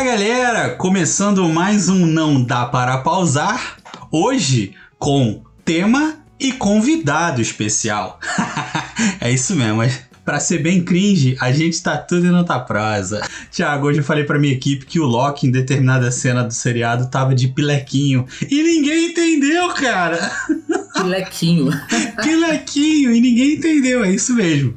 [0.00, 3.76] Fala galera, começando mais um Não Dá Para Pausar,
[4.10, 8.18] hoje com tema e convidado especial.
[9.20, 13.20] é isso mesmo, mas Pra ser bem cringe, a gente tá tudo em outra prosa.
[13.50, 17.10] Tiago, hoje eu falei pra minha equipe que o Loki, em determinada cena do seriado,
[17.10, 18.26] tava de pilequinho.
[18.48, 20.30] E ninguém entendeu, cara!
[20.94, 21.70] Pilequinho.
[22.22, 24.74] pilequinho, e ninguém entendeu, é isso mesmo.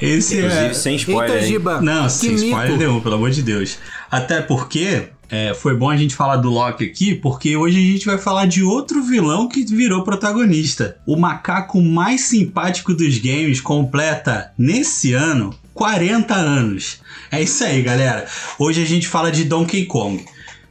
[0.00, 0.74] Esse Inclusive, é...
[0.74, 1.36] sem spoiler.
[1.36, 3.78] Eita, Giba, Não, sem spoiler nenhum, pelo amor de Deus.
[4.14, 8.06] Até porque é, foi bom a gente falar do Loki aqui, porque hoje a gente
[8.06, 10.98] vai falar de outro vilão que virou protagonista.
[11.04, 17.00] O macaco mais simpático dos games completa, nesse ano, 40 anos.
[17.28, 18.24] É isso aí, galera.
[18.56, 20.24] Hoje a gente fala de Donkey Kong.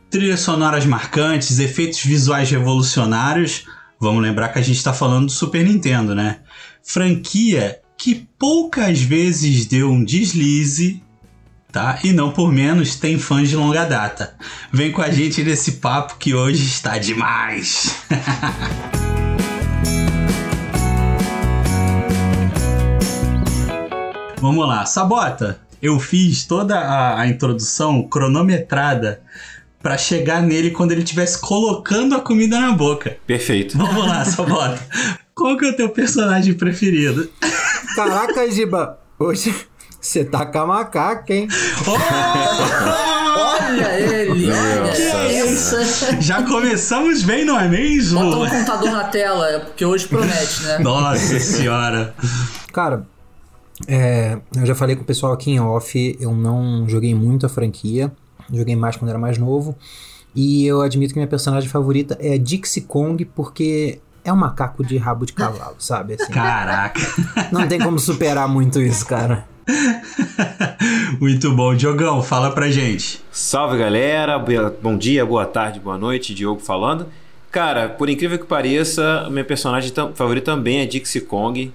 [0.10, 3.66] Trilhas sonoras marcantes, efeitos visuais revolucionários.
[4.00, 6.38] Vamos lembrar que a gente está falando do Super Nintendo, né?
[6.82, 11.04] Franquia que poucas vezes deu um deslize
[11.74, 12.00] tá?
[12.04, 14.36] E não por menos tem fãs de longa data.
[14.72, 17.98] Vem com a gente nesse papo que hoje está demais.
[24.40, 25.60] Vamos lá, Sabota.
[25.82, 29.24] Eu fiz toda a, a introdução cronometrada
[29.82, 33.18] para chegar nele quando ele estivesse colocando a comida na boca.
[33.26, 33.76] Perfeito.
[33.78, 34.80] Vamos lá, Sabota.
[35.34, 37.28] Qual que é o teu personagem preferido?
[37.96, 39.56] Caraca, Giba, hoje
[40.04, 41.48] você tá com a macaca, hein?
[43.38, 44.52] olha ele!
[44.52, 45.76] Olha que é isso!
[46.20, 48.20] Já começamos bem, não é mesmo?
[48.20, 50.80] Bota um contador na tela, porque hoje promete, né?
[50.80, 52.14] Nossa senhora!
[52.74, 53.08] Cara,
[53.88, 57.50] é, eu já falei com o pessoal aqui em off, eu não joguei muito a
[57.50, 58.12] franquia,
[58.52, 59.74] joguei mais quando era mais novo.
[60.36, 64.84] E eu admito que minha personagem favorita é a Dixie Kong, porque é um macaco
[64.84, 66.16] de rabo de cavalo, sabe?
[66.16, 67.00] Assim, Caraca!
[67.54, 69.53] Não tem como superar muito isso, cara.
[71.20, 71.76] Muito bom.
[71.76, 73.22] Diogão, fala pra gente.
[73.32, 74.38] Salve galera,
[74.82, 77.08] bom dia, boa tarde, boa noite, Diogo falando.
[77.52, 81.72] Cara, por incrível que pareça, minha personagem favorita também é Dixie Kong.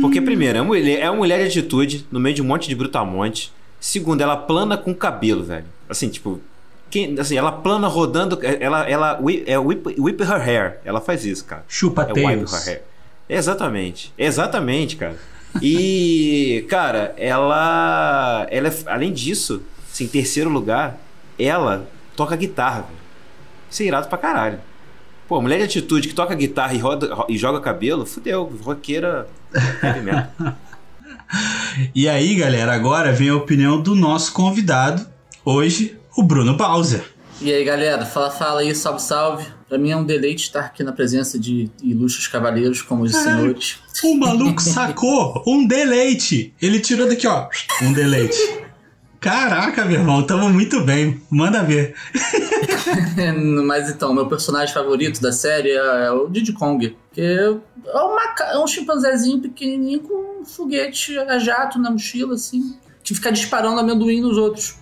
[0.00, 2.68] Porque, primeiro, é uma, mulher, é uma mulher de atitude no meio de um monte
[2.68, 3.50] de brutamonte.
[3.80, 5.64] Segundo, ela plana com cabelo, velho.
[5.88, 6.40] Assim, tipo,
[6.90, 10.78] quem, assim, ela plana rodando, ela, ela é whip, whip her hair.
[10.84, 11.64] Ela faz isso, cara.
[11.66, 12.52] Chupa é tails.
[12.52, 12.82] Whip her hair.
[13.28, 14.12] Exatamente.
[14.16, 15.16] Exatamente, cara.
[15.62, 18.46] E, cara, ela.
[18.50, 20.98] ela é, além disso, assim, em terceiro lugar,
[21.38, 22.98] ela toca guitarra, velho.
[23.70, 24.60] Isso é irado pra caralho.
[25.28, 29.28] Pô, mulher de atitude que toca guitarra e, roda, e joga cabelo, fudeu, roqueira
[31.94, 35.06] E aí, galera, agora vem a opinião do nosso convidado,
[35.44, 37.04] hoje, o Bruno Bowser.
[37.40, 39.46] E aí, galera, fala, fala aí, salve, salve.
[39.68, 43.78] Pra mim é um deleite estar aqui na presença de ilustres cavaleiros como os senhores.
[44.02, 46.54] O maluco sacou um deleite.
[46.60, 47.48] Ele tirou daqui, ó,
[47.82, 48.38] um deleite.
[49.20, 51.20] Caraca, meu irmão, tamo muito bem.
[51.28, 51.94] Manda ver.
[53.66, 56.96] Mas então, meu personagem favorito da série é o Diddy Kong.
[57.12, 62.78] Que é, uma, é um chimpanzézinho pequenininho com um foguete a jato na mochila, assim
[63.08, 64.76] que ficar disparando amendoim nos outros.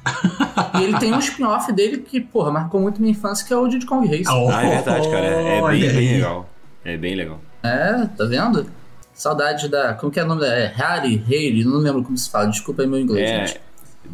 [0.79, 3.69] e ele tem um spin-off dele que, porra, marcou muito minha infância, que é o
[3.69, 4.29] Diddy Kong Race.
[4.29, 5.27] Oh, ah, é verdade, cara.
[5.27, 6.51] É, é bem, bem, legal.
[6.85, 7.41] É bem legal.
[7.63, 8.67] É, tá vendo?
[9.15, 9.95] Saudade da.
[9.95, 10.49] Como que é o nome da.
[10.49, 13.61] É Harry, Haley, não lembro como se fala, desculpa aí meu inglês, é, gente.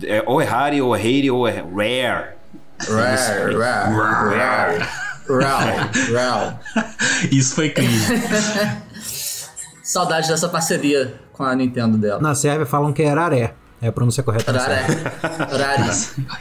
[0.04, 2.36] É, ou é Harry, ou é Haley, ou é Rare.
[2.88, 4.88] Rare, rare, rare.
[5.28, 6.56] Rare, rare.
[7.30, 8.06] Isso foi cringe.
[9.82, 12.20] Saudade dessa parceria com a Nintendo dela.
[12.20, 13.54] Na Sérvia falam que é Raré.
[13.82, 14.53] É a pronúncia correta.
[14.53, 14.94] Rari.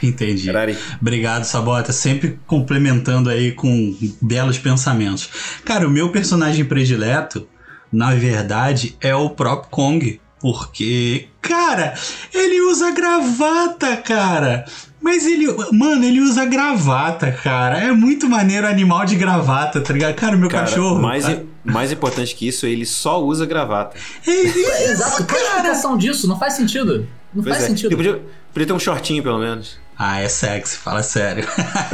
[0.00, 0.48] Entendi.
[0.48, 0.78] Rari.
[1.00, 1.92] Obrigado, Sabota.
[1.92, 5.28] Sempre complementando aí com belos pensamentos.
[5.64, 7.48] Cara, o meu personagem predileto,
[7.92, 10.20] na verdade, é o próprio Kong.
[10.40, 11.94] Porque, cara,
[12.32, 14.64] ele usa gravata, cara.
[15.00, 17.78] Mas ele, mano, ele usa gravata, cara.
[17.78, 20.14] É muito maneiro animal de gravata, tá ligado?
[20.14, 21.00] Cara, meu cara, cachorro.
[21.00, 21.44] Mais, cara...
[21.64, 23.96] mais importante que isso, ele só usa gravata.
[24.26, 26.28] É isso, Exato, qual é a disso?
[26.28, 27.08] Não faz sentido.
[27.34, 27.68] Não pois faz é.
[27.68, 27.96] sentido.
[27.96, 29.78] Podia, podia ter um shortinho, pelo menos.
[29.98, 31.46] Ah, é sexy, fala sério.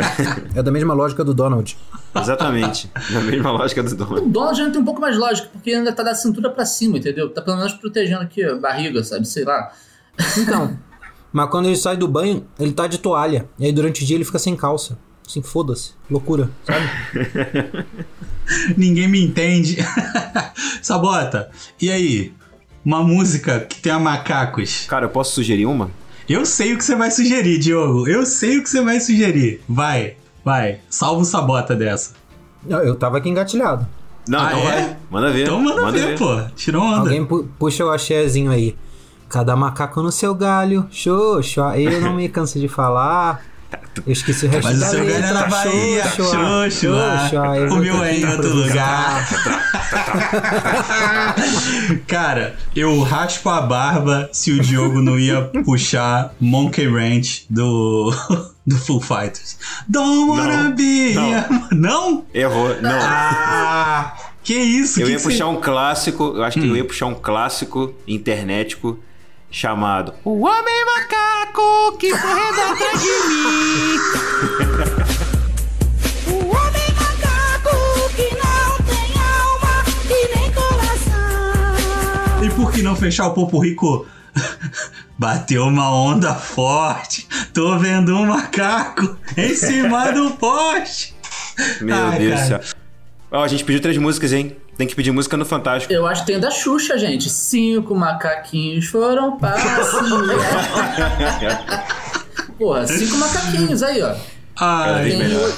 [0.54, 1.76] é da mesma lógica do Donald.
[2.14, 2.90] Exatamente.
[3.10, 4.26] Da mesma lógica do Donald.
[4.26, 6.98] O Donald ainda tem um pouco mais lógica, porque ainda tá da cintura pra cima,
[6.98, 7.28] entendeu?
[7.30, 9.26] Tá pelo menos protegendo aqui a barriga, sabe?
[9.26, 9.72] Sei lá.
[10.36, 10.78] Então.
[11.32, 13.48] mas quando ele sai do banho, ele tá de toalha.
[13.58, 14.98] E aí durante o dia ele fica sem calça.
[15.26, 15.90] Assim, foda-se.
[16.10, 17.84] Loucura, sabe?
[18.78, 19.76] Ninguém me entende.
[20.80, 22.32] Sabota, e aí?
[22.84, 24.86] Uma música que tenha macacos.
[24.88, 25.90] Cara, eu posso sugerir uma?
[26.28, 28.06] Eu sei o que você vai sugerir, Diogo.
[28.08, 29.62] Eu sei o que você vai sugerir.
[29.68, 30.80] Vai, vai.
[30.90, 32.12] Salva o sabota dessa.
[32.68, 33.86] Eu, eu tava aqui engatilhado.
[34.28, 34.64] Não, ah, então é?
[34.82, 34.96] vai.
[35.10, 35.42] Manda ver.
[35.44, 36.38] Então manda, manda ver, ver, pô.
[36.54, 36.98] Tirou onda.
[36.98, 38.76] Alguém pu puxa o axézinho aí.
[39.28, 40.86] Cada macaco no seu galho.
[40.90, 43.42] Xoxo, eu não me canso de falar.
[44.06, 45.20] Eu esqueci o resto Mas o da seu letra.
[45.20, 47.28] ganha na Bahia, Xoxo, xoxo, lá.
[47.28, 49.28] xoxo, eu O meu é em outro improvisar.
[52.06, 58.12] Cara, eu raspo a barba se o Diogo não ia puxar Monkey Ranch do,
[58.66, 59.56] do Full Fighters.
[59.88, 61.14] Don't wanna Não, be.
[61.14, 61.68] não.
[61.72, 62.24] Não?
[62.34, 62.76] Errou.
[62.80, 62.98] Não.
[63.00, 64.14] Ah!
[64.42, 65.00] Que isso?
[65.00, 66.70] eu que ia que puxar você- um clássico, eu acho que Hum.
[66.70, 68.98] eu ia puxar um clássico internetico
[69.50, 73.98] chamado O Homem Macaco que correndo atrás de mim.
[82.78, 84.06] que não fechar o Popo Rico?
[85.18, 87.26] Bateu uma onda forte.
[87.52, 91.16] Tô vendo um macaco em cima do poste.
[91.80, 92.60] Meu Ai, Deus do céu.
[93.32, 94.56] Ó, a gente pediu três músicas, hein?
[94.76, 95.92] Tem que pedir música no Fantástico.
[95.92, 97.28] Eu acho que tem da Xuxa, gente.
[97.28, 99.74] Cinco macaquinhos foram passear.
[102.56, 104.14] Porra, cinco macaquinhos aí, ó.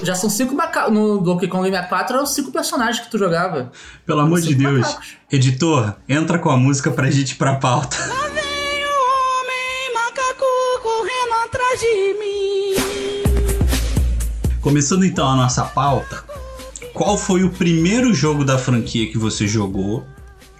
[0.02, 0.92] Já são cinco macacos.
[0.92, 3.72] No Donkey Kong 64 eram cinco personagens que tu jogava.
[4.04, 4.80] pelo amor de Deus.
[4.80, 5.16] macacos.
[5.32, 7.96] Editor, entra com a música pra gente ir pra pauta.
[8.06, 8.98] Lá vem o
[9.40, 10.44] homem macaco
[10.82, 12.74] correndo atrás de mim.
[14.60, 16.22] Começando então a nossa pauta,
[16.92, 20.04] qual foi o primeiro jogo da franquia que você jogou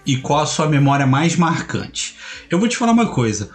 [0.07, 2.17] e qual a sua memória mais marcante?
[2.49, 3.51] Eu vou te falar uma coisa.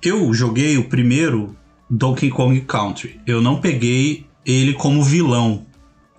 [0.00, 1.56] Eu joguei o primeiro
[1.90, 3.20] Donkey Kong Country.
[3.26, 5.66] Eu não peguei ele como vilão.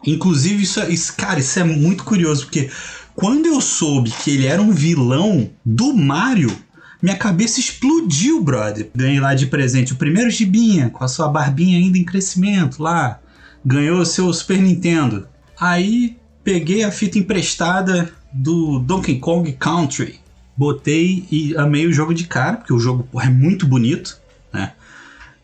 [0.06, 2.69] Inclusive, isso, é- isso, cara, isso é muito curioso, porque
[3.16, 6.56] quando eu soube que ele era um vilão do Mario,
[7.01, 8.89] minha cabeça explodiu, brother.
[8.94, 13.19] Ganhei lá de presente o primeiro gibinha, com a sua barbinha ainda em crescimento lá.
[13.66, 15.27] Ganhou o seu Super Nintendo.
[15.60, 20.19] Aí peguei a fita emprestada do Donkey Kong Country.
[20.56, 24.18] Botei e amei o jogo de cara, porque o jogo é muito bonito,
[24.51, 24.74] né?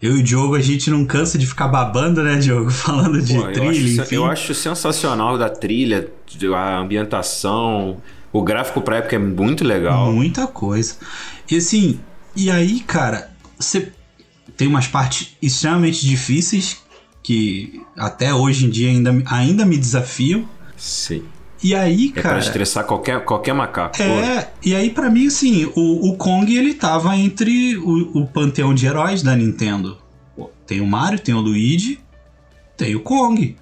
[0.02, 2.70] Eu e o Diogo, a gente não cansa de ficar babando, né, Diogo?
[2.72, 4.16] Falando de Pô, eu, trilha, acho, enfim.
[4.16, 6.10] eu acho sensacional da trilha,
[6.54, 7.98] a ambientação,
[8.32, 10.12] o gráfico pra época é muito legal.
[10.12, 10.96] Muita coisa.
[11.50, 12.00] E assim,
[12.36, 13.92] e aí, cara, você
[14.58, 16.84] tem umas partes extremamente difíceis
[17.24, 20.48] que até hoje em dia ainda, ainda me desafiam.
[20.78, 21.24] Sim.
[21.64, 22.36] E aí, É cara.
[22.36, 23.98] pra estressar qualquer, qualquer macaco.
[23.98, 28.28] Pô, É, e aí pra mim, assim, o, o Kong ele tava entre o, o
[28.28, 29.98] panteão de heróis da Nintendo.
[30.36, 32.00] Pô, Tem o Mario, tem o Luigi,
[32.78, 33.56] tem o Kong.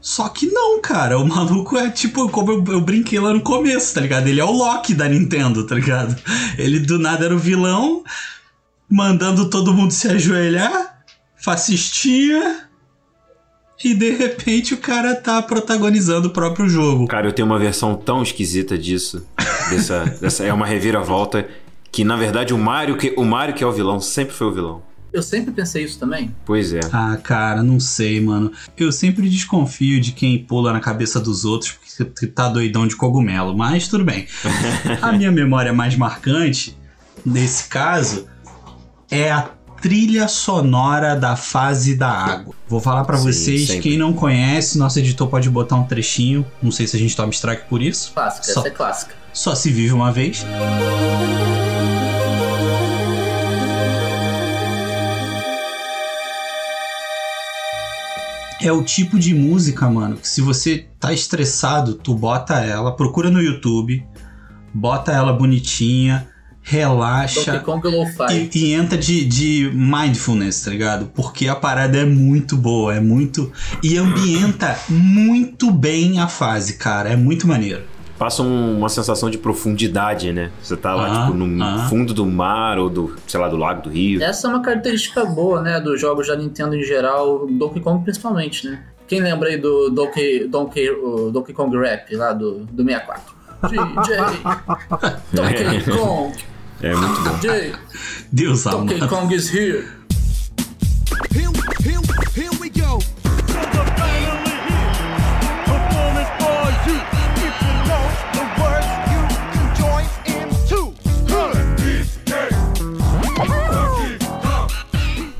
[0.00, 3.94] Só que não, cara, o maluco é tipo, como eu, eu brinquei lá no começo,
[3.94, 4.28] tá ligado?
[4.28, 6.14] Ele é o Loki da Nintendo, tá ligado?
[6.56, 8.04] Ele do nada era o vilão,
[8.88, 11.02] mandando todo mundo se ajoelhar,
[11.36, 12.65] fascistinha,
[13.82, 17.06] e de repente o cara tá protagonizando o próprio jogo.
[17.06, 19.26] Cara, eu tenho uma versão tão esquisita disso.
[19.70, 21.48] Dessa, dessa, é uma reviravolta.
[21.92, 24.52] Que na verdade o Mario, que, o Mario que é o vilão, sempre foi o
[24.52, 24.82] vilão.
[25.12, 26.34] Eu sempre pensei isso também.
[26.44, 26.80] Pois é.
[26.92, 28.52] Ah, cara, não sei, mano.
[28.76, 33.56] Eu sempre desconfio de quem pula na cabeça dos outros porque tá doidão de cogumelo,
[33.56, 34.26] mas tudo bem.
[35.00, 36.76] A minha memória mais marcante,
[37.24, 38.26] nesse caso,
[39.10, 39.48] é a
[39.80, 42.54] trilha sonora da fase da água.
[42.68, 43.82] Vou falar pra Sim, vocês, sempre.
[43.82, 46.44] quem não conhece, nosso editor pode botar um trechinho.
[46.62, 48.12] Não sei se a gente toma strike por isso.
[48.14, 49.14] Clássica, Só- essa é clássica.
[49.32, 50.44] Só se vive uma vez.
[58.60, 63.30] É o tipo de música, mano, que se você tá estressado, tu bota ela, procura
[63.30, 64.02] no YouTube,
[64.72, 66.26] bota ela bonitinha,
[66.68, 68.50] relaxa Kong Lo-Fi.
[68.52, 71.06] e, e entra de, de mindfulness, tá ligado?
[71.14, 73.52] Porque a parada é muito boa, é muito.
[73.84, 77.08] E ambienta muito bem a fase, cara.
[77.10, 77.82] É muito maneiro.
[78.18, 80.50] Passa um- uma sensação de profundidade, né?
[80.60, 81.86] Você tá lá, Ah, tipo, no ah.
[81.88, 84.20] fundo do mar ou do, sei lá, do lago, do rio.
[84.22, 88.66] Essa é uma característica boa, né, dos jogos da Nintendo em geral, Donkey Kong principalmente,
[88.68, 88.82] né?
[89.06, 90.88] Quem lembra aí do Donkey, Donkey,
[91.32, 93.36] Donkey Kong Rap lá do, do 64?
[93.68, 94.16] DJ,
[95.32, 96.36] Donkey Kong,
[96.82, 97.38] É muito bom.
[97.38, 97.72] DJ,
[98.32, 99.08] Deus Donkey amado.
[99.08, 99.86] Kong is here.
[102.60, 102.98] We go.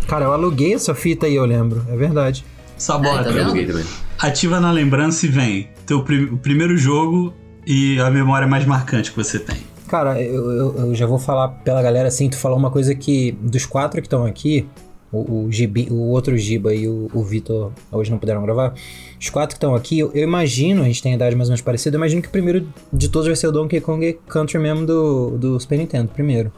[0.09, 1.85] Cara, eu aluguei essa fita aí, eu lembro.
[1.89, 2.45] É verdade.
[2.79, 3.21] Sabota.
[3.21, 3.85] É, tá Eu aluguei também.
[4.19, 5.69] Ativa na lembrança e vem.
[5.85, 7.35] Teu pri- o primeiro jogo
[7.67, 9.59] e a memória mais marcante que você tem.
[9.89, 13.33] Cara, eu, eu- eu já vou falar pela galera assim, tu falou uma coisa que
[13.41, 14.67] dos quatro que estão aqui,
[15.13, 18.75] o, o, Gibi- o outro Giba e o, o Vitor hoje não puderam gravar,
[19.21, 21.63] os quatro que estão aqui, eu, eu imagino, a gente tem idade mais ou menos
[21.63, 24.85] parecida, eu imagino que o primeiro de todos vai ser o Donkey Kong Country mesmo
[24.85, 26.51] do, do Super Nintendo, primeiro.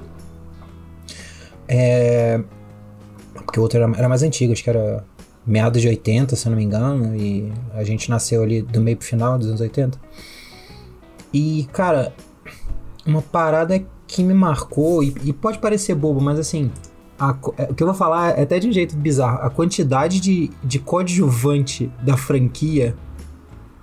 [1.66, 2.40] É...
[3.34, 5.04] Porque o outro era, era mais antigo, acho que era
[5.46, 8.96] meados de 80, se eu não me engano, e a gente nasceu ali do meio
[8.96, 9.98] pro final dos anos 80.
[11.32, 12.12] E, cara,
[13.08, 16.70] uma parada que me marcou, e, e pode parecer bobo, mas assim,
[17.18, 19.40] a é, o que eu vou falar é até de um jeito bizarro.
[19.42, 22.94] A quantidade de, de coadjuvante da franquia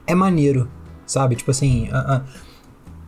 [0.08, 0.68] é maneiro,
[1.06, 1.36] sabe?
[1.36, 2.22] Tipo assim, a- a-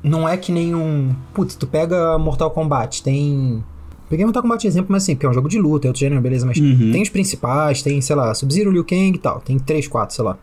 [0.03, 1.15] não é que nem um.
[1.33, 3.63] Putz, tu pega Mortal Kombat, tem.
[4.09, 5.99] Peguei Mortal Kombat de exemplo, mas assim, porque é um jogo de luta, é outro
[5.99, 6.91] gênero, beleza, mas Uhum.
[6.93, 10.23] tem os principais, tem, sei lá, Sub-Zero, Liu Kang e tal, tem 3, 4, sei
[10.23, 10.37] lá.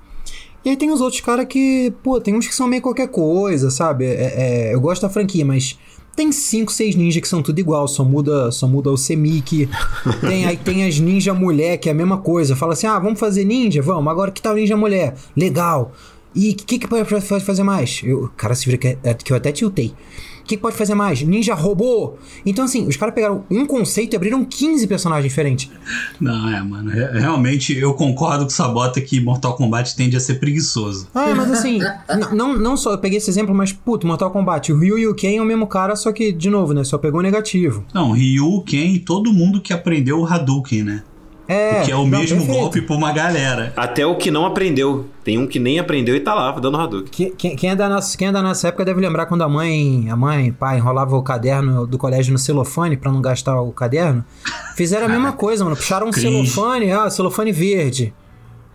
[0.65, 3.71] E aí tem os outros caras que, pô, tem uns que são meio qualquer coisa,
[3.71, 4.05] sabe?
[4.07, 5.79] É- é, eu gosto da franquia, mas
[6.17, 9.69] tem 5, 6 ninjas que são tudo igual, só muda, só muda o Semik.
[10.27, 12.57] tem, aí tem as ninja mulher, que é a mesma coisa.
[12.57, 13.83] Fala assim, ah, vamos fazer ninja?
[13.83, 15.15] Vamos, agora que tal ninja mulher?
[15.37, 15.93] Legal.
[16.35, 18.01] E o que, que pode fa- fazer mais?
[18.03, 19.93] Eu, cara, se vira que, é- que eu até tiltei.
[20.45, 21.23] O que, que pode fazer mais?
[21.23, 22.15] Ninja robô?
[22.45, 25.71] Então, assim, os caras pegaram um conceito e abriram 15 personagens diferentes.
[26.21, 26.91] Não, é, mano.
[26.91, 31.09] re- Realmente eu concordo com o Sabota que Mortal Kombat tende a ser preguiçoso.
[31.15, 31.79] Ah, mas assim,
[32.35, 35.15] não, não só eu peguei esse exemplo, mas, puto, Mortal Kombat, o Ryu e o
[35.15, 37.83] Ken é o mesmo cara, só que, de novo, né, só pegou o negativo.
[37.95, 41.03] Não, Ryu, Ken e todo mundo que aprendeu o Hadouken, né?
[41.47, 42.59] É, que é o não, mesmo perfeito.
[42.61, 43.73] golpe pra uma galera.
[43.77, 45.07] Até o que não aprendeu.
[45.23, 47.09] Tem um que nem aprendeu e tá lá, dando Hadouken.
[47.11, 49.49] Que- Quem, quem é da nossa, quem é da nossa época deve lembrar quando a
[49.49, 53.73] mãe, a mãe, pai, enrolava o caderno do colégio no celofane pra não gastar o
[53.73, 54.25] caderno.
[54.77, 55.77] Fizeram a mesma coisa, mano.
[55.77, 56.49] Puxaram um Cringe.
[56.51, 58.15] celofane, ah, celofane verde.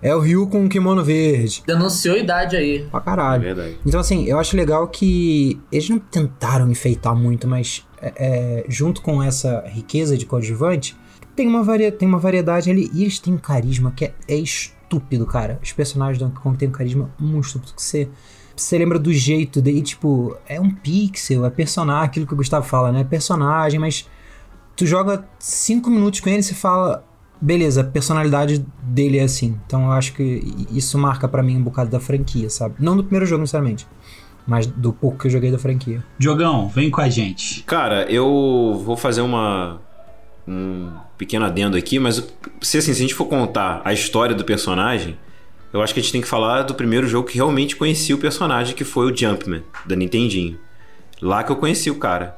[0.02, 1.62] É o Ryu com um kimono verde.
[1.68, 2.86] Denunciou a idade aí.
[2.90, 3.42] Pra É caralho.
[3.42, 3.78] verdade.
[3.86, 9.02] Então, assim, eu acho legal que eles não tentaram enfeitar muito, mas é, é, junto
[9.02, 10.96] com essa riqueza de coadjuvante,
[11.40, 14.36] tem uma, varia, tem uma variedade ali e eles têm um carisma que é, é
[14.36, 15.58] estúpido, cara.
[15.64, 18.10] Os personagens do Donkey Kong têm um carisma muito estúpido que você.
[18.58, 22.68] Você lembra do jeito dele, tipo, é um pixel, é personagem, aquilo que o Gustavo
[22.68, 23.00] fala, né?
[23.00, 24.06] É personagem, mas
[24.76, 27.06] tu joga cinco minutos com ele e você fala,
[27.40, 29.58] beleza, a personalidade dele é assim.
[29.66, 32.76] Então eu acho que isso marca pra mim um bocado da franquia, sabe?
[32.80, 33.88] Não do primeiro jogo necessariamente,
[34.46, 36.04] mas do pouco que eu joguei da franquia.
[36.18, 37.64] Diogão, vem com a gente.
[37.64, 39.80] Cara, eu vou fazer uma
[40.50, 42.28] um pequeno adendo aqui, mas
[42.60, 45.18] se assim, se a gente for contar a história do personagem,
[45.72, 48.18] eu acho que a gente tem que falar do primeiro jogo que realmente conheci o
[48.18, 50.58] personagem, que foi o Jumpman, da Nintendinho.
[51.22, 52.38] Lá que eu conheci o cara.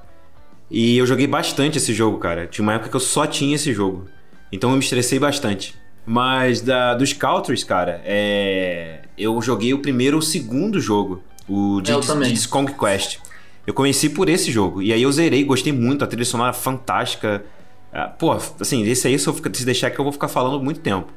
[0.69, 2.47] E eu joguei bastante esse jogo, cara.
[2.47, 4.07] Tinha uma época que eu só tinha esse jogo.
[4.51, 5.75] Então eu me estressei bastante.
[6.05, 9.03] Mas da, dos Countries, cara, é...
[9.17, 11.23] eu joguei o primeiro e o segundo jogo.
[11.47, 12.27] O Diddy's também.
[12.29, 13.19] Diddy's Kong Quest.
[13.65, 14.81] Eu conheci por esse jogo.
[14.81, 17.45] E aí eu zerei, gostei muito, a trilha sonora fantástica.
[17.93, 20.63] Ah, Pô, assim, esse aí, se eu ficar- se deixar que eu vou ficar falando
[20.63, 21.07] muito tempo.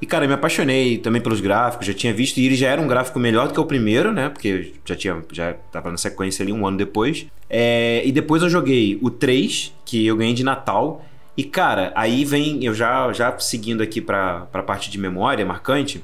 [0.00, 2.80] E, cara, eu me apaixonei também pelos gráficos, já tinha visto, e ele já era
[2.80, 4.28] um gráfico melhor do que o primeiro, né?
[4.28, 7.26] Porque já tinha, já tava na sequência ali um ano depois.
[7.48, 11.02] É, e depois eu joguei o 3, que eu ganhei de Natal.
[11.36, 16.02] E, cara, aí vem, eu já, já seguindo aqui pra, pra parte de memória marcante,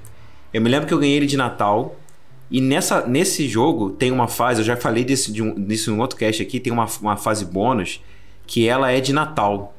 [0.54, 1.96] eu me lembro que eu ganhei ele de Natal.
[2.50, 5.94] E nessa, nesse jogo tem uma fase, eu já falei desse, de um, disso em
[5.94, 8.00] um outro cast aqui, tem uma, uma fase bônus
[8.46, 9.74] que ela é de Natal.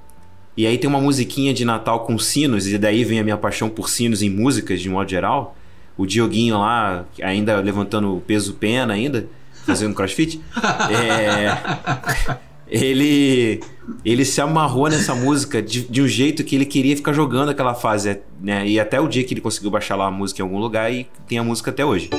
[0.56, 3.70] E aí tem uma musiquinha de Natal com sinos, e daí vem a minha paixão
[3.70, 5.56] por sinos em músicas de modo geral.
[5.98, 9.28] O Dioguinho lá, ainda levantando peso pena ainda,
[9.66, 10.40] fazendo crossfit.
[10.92, 13.60] É, ele
[14.04, 17.76] ele se amarrou nessa música de, de um jeito que ele queria ficar jogando aquela
[17.76, 18.68] fase, né?
[18.68, 21.08] E até o dia que ele conseguiu baixar lá a música em algum lugar e
[21.28, 22.10] tem a música até hoje.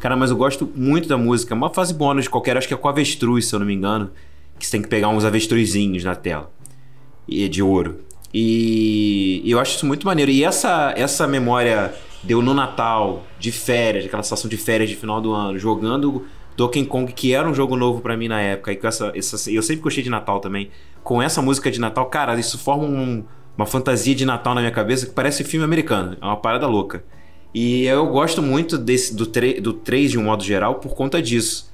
[0.00, 1.54] Cara, mas eu gosto muito da música.
[1.54, 4.10] É Uma fase bônus qualquer, acho que é com avestruz, se eu não me engano.
[4.58, 6.50] Que você tem que pegar uns avestruzinhos na tela.
[7.28, 7.98] E de ouro.
[8.32, 10.30] E eu acho isso muito maneiro.
[10.30, 15.20] E essa, essa memória deu no Natal, de férias, aquela situação de férias de final
[15.20, 16.24] do ano, jogando
[16.56, 18.72] Donkey Kong, que era um jogo novo pra mim na época.
[18.72, 20.70] E com essa, essa, eu sempre gostei de Natal também.
[21.02, 23.24] Com essa música de Natal, cara, isso forma um-
[23.56, 26.16] uma fantasia de Natal na minha cabeça que parece filme americano.
[26.20, 27.04] É uma parada louca.
[27.54, 31.20] E eu gosto muito desse, do, tre, do 3 de um modo geral por conta
[31.20, 31.68] disso.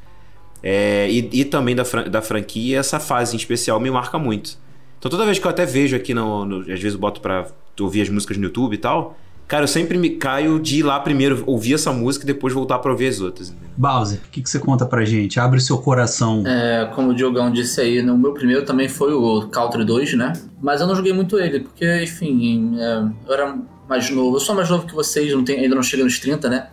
[0.62, 4.58] É, e, e também da, fran- da franquia, essa fase em especial me marca muito.
[4.98, 7.46] Então toda vez que eu até vejo aqui, no, no- às vezes eu boto pra
[7.78, 9.16] ouvir as músicas no YouTube e tal,
[9.46, 12.78] cara, eu sempre me caio de ir lá primeiro ouvir essa música e depois voltar
[12.78, 13.50] pra ouvir as outras.
[13.50, 13.68] entendeu?
[13.76, 15.38] Bowser, o que, que você conta pra gente?
[15.38, 16.42] Abre o seu coração.
[16.46, 20.32] É, como o Diogão disse aí, no meu primeiro também foi o Country 2, né?
[20.60, 23.56] Mas eu não joguei muito ele, porque, enfim, é, eu era
[23.88, 24.36] mais novo.
[24.36, 26.68] Eu sou mais novo que vocês, não tenho- ainda não cheguei nos 30, né?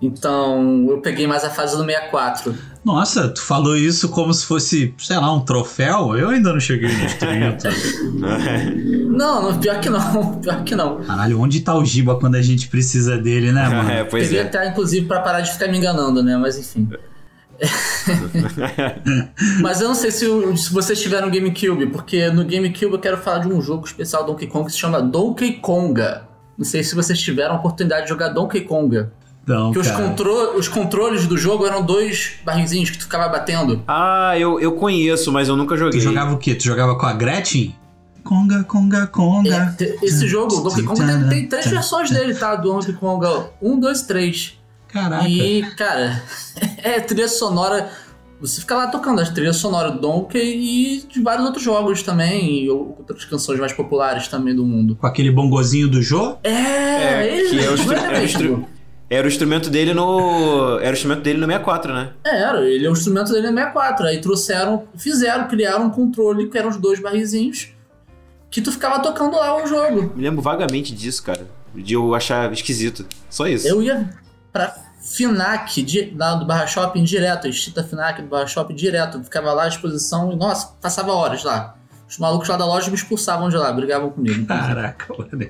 [0.00, 2.54] Então eu peguei mais a fase do 64.
[2.84, 6.16] Nossa, tu falou isso como se fosse, sei lá, um troféu?
[6.16, 7.68] Eu ainda não cheguei nos 30.
[9.18, 11.00] Não, não, pior que não, pior que não.
[11.02, 13.90] Caralho, onde tá o Giba quando a gente precisa dele, né, mano?
[13.90, 14.42] é, pois Peguei é.
[14.44, 16.36] até, inclusive, pra parar de ficar me enganando, né?
[16.36, 16.88] Mas enfim.
[19.60, 20.24] Mas eu não sei se,
[20.56, 24.46] se vocês tiveram GameCube, porque no GameCube eu quero falar de um jogo especial Donkey
[24.46, 26.27] Kong que se chama Donkey Konga.
[26.58, 29.12] Não sei se vocês tiveram a oportunidade de jogar Donkey Konga.
[29.46, 33.82] Não, Que os, contro os controles do jogo eram dois barrinzinhos que tu ficava batendo.
[33.88, 36.00] ah, eu, eu conheço, mas eu nunca Tu joguei.
[36.00, 36.54] jogava o quê?
[36.54, 37.74] Tu jogava com a Gretchen?
[38.22, 39.74] Conga, conga, É, conga.
[39.78, 42.56] te- esse jogo, o Donkey Konga, tem, tem três versões dele, tá?
[42.56, 43.46] Do Donkey Konga.
[43.62, 44.58] Um, dois, três.
[44.88, 45.26] Caraca.
[45.26, 46.22] E, cara,
[46.82, 47.88] é trilha sonora.
[48.40, 52.64] Você fica lá tocando as trilhas sonoras do Donkey e de vários outros jogos também,
[52.64, 54.94] e outras canções mais populares também do mundo.
[54.94, 56.36] Com aquele bongozinho do Jô?
[56.44, 58.64] É, É, ele que é o era é instru-
[59.10, 60.78] Era o instrumento dele no.
[60.80, 62.10] Era o instrumento dele no 64, né?
[62.24, 64.06] É, era, ele é o instrumento dele no 64.
[64.06, 67.68] Aí trouxeram, fizeram, criaram um controle que eram os dois barrizinhos
[68.50, 70.12] que tu ficava tocando lá o jogo.
[70.14, 71.46] Me lembro vagamente disso, cara.
[71.74, 73.04] De eu achar esquisito.
[73.28, 73.66] Só isso.
[73.66, 74.08] Eu ia
[74.52, 79.22] pra Finac, di- lá do Barra Shopping, direto, a extinta Finac do Barra Shopping, direto.
[79.22, 81.74] Ficava lá à exposição e, nossa, passava horas lá.
[82.08, 84.46] Os malucos lá da loja me expulsavam de lá, brigavam comigo.
[84.46, 85.46] Caraca, mano.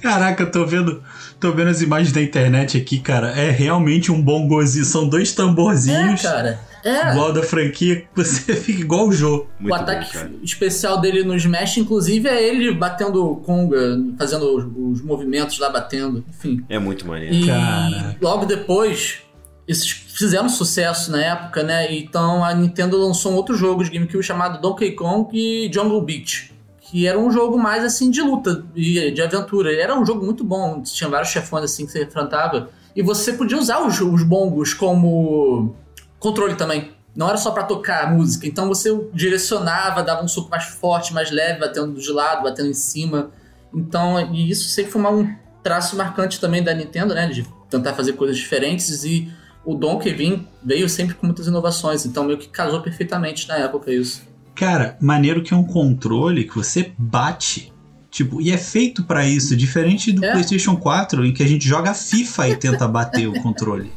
[0.00, 1.02] Caraca, eu tô vendo,
[1.38, 3.28] tô vendo as imagens da internet aqui, cara.
[3.30, 4.84] É realmente um bongozinho.
[4.84, 6.20] São dois É, tamborzinhos.
[6.22, 6.58] cara.
[6.84, 7.12] É.
[7.12, 9.46] Igual da franquia, que você fica igual o Jô.
[9.58, 14.98] Muito o ataque bom, especial dele no Smash, inclusive, é ele batendo conga, fazendo os,
[14.98, 16.64] os movimentos lá, batendo, enfim.
[16.68, 17.34] É muito maneiro.
[17.34, 18.16] E Caraca.
[18.20, 19.22] logo depois,
[19.66, 21.94] esses fizeram sucesso na época, né?
[21.94, 26.52] Então a Nintendo lançou um outro jogo de GameCube chamado Donkey Kong e Jungle Beat.
[26.80, 29.74] Que era um jogo mais assim de luta e de aventura.
[29.74, 30.82] Era um jogo muito bom.
[30.82, 32.68] Tinha vários chefões assim que você enfrentava.
[32.94, 35.74] E você podia usar os, os bongos como
[36.22, 36.92] controle também.
[37.14, 38.46] Não era só pra tocar a música.
[38.46, 42.74] Então você direcionava, dava um soco mais forte, mais leve, batendo de lado, batendo em
[42.74, 43.30] cima.
[43.74, 47.26] Então, e isso sempre foi um traço marcante também da Nintendo, né?
[47.28, 49.30] De tentar fazer coisas diferentes e
[49.64, 52.06] o Donkey vim, veio sempre com muitas inovações.
[52.06, 54.22] Então meio que casou perfeitamente na época isso.
[54.54, 57.72] Cara, maneiro que é um controle que você bate.
[58.10, 60.32] Tipo, e é feito pra isso, diferente do É.
[60.32, 63.90] PlayStation 4, em que a gente joga FIFA e tenta bater o controle.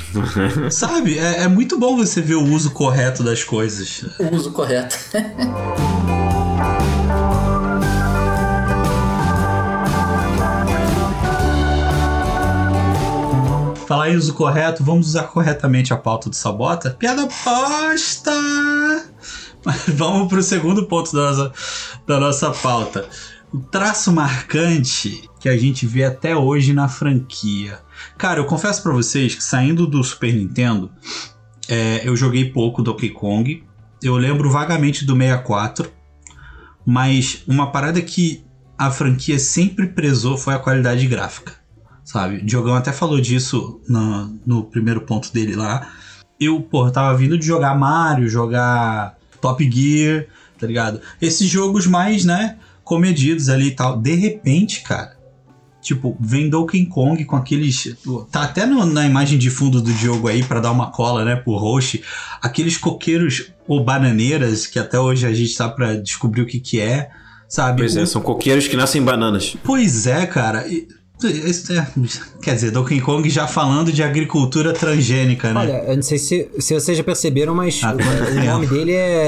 [0.70, 1.18] Sabe?
[1.18, 4.04] É, é muito bom você ver o uso correto das coisas.
[4.18, 4.96] O uso correto.
[13.92, 16.96] Falar em uso correto, vamos usar corretamente a pauta do Sabota?
[16.98, 18.32] Piada posta!
[19.62, 21.52] Mas vamos pro segundo ponto da nossa,
[22.06, 23.06] da nossa pauta.
[23.52, 27.80] O traço marcante que a gente vê até hoje na franquia.
[28.18, 30.90] Cara, eu confesso pra vocês que saindo do Super Nintendo,
[31.68, 33.64] é, eu joguei pouco Donkey Kong.
[34.02, 35.90] Eu lembro vagamente do 64.
[36.84, 38.44] Mas uma parada que
[38.76, 41.62] a franquia sempre prezou foi a qualidade gráfica
[42.04, 42.36] sabe?
[42.36, 45.88] O Diogão até falou disso no, no primeiro ponto dele lá.
[46.38, 50.26] Eu, pô, tava vindo de jogar Mario, jogar Top Gear,
[50.58, 51.00] tá ligado?
[51.20, 53.96] Esses jogos mais, né, comedidos ali e tal.
[53.98, 55.16] De repente, cara,
[55.82, 57.94] tipo, vem Donkey Kong com aqueles.
[58.30, 61.36] Tá até no- na imagem de fundo do Diogo aí, pra dar uma cola, né,
[61.36, 62.02] pro host.
[62.40, 66.80] Aqueles coqueiros ou bananeiras, que até hoje a gente tá pra descobrir o que que
[66.80, 67.08] é,
[67.48, 67.82] sabe?
[67.82, 69.56] Pois é, O- são coqueiros que nascem bananas.
[69.64, 70.66] Pois é, cara.
[70.68, 70.86] E-
[71.24, 71.86] é-
[72.42, 75.60] quer dizer, Donkey Kong já falando de agricultura transgênica, né?
[75.60, 78.90] Olha, eu não sei se, se vocês já perceberam, mas Ah, o, o nome dele
[78.92, 79.26] é,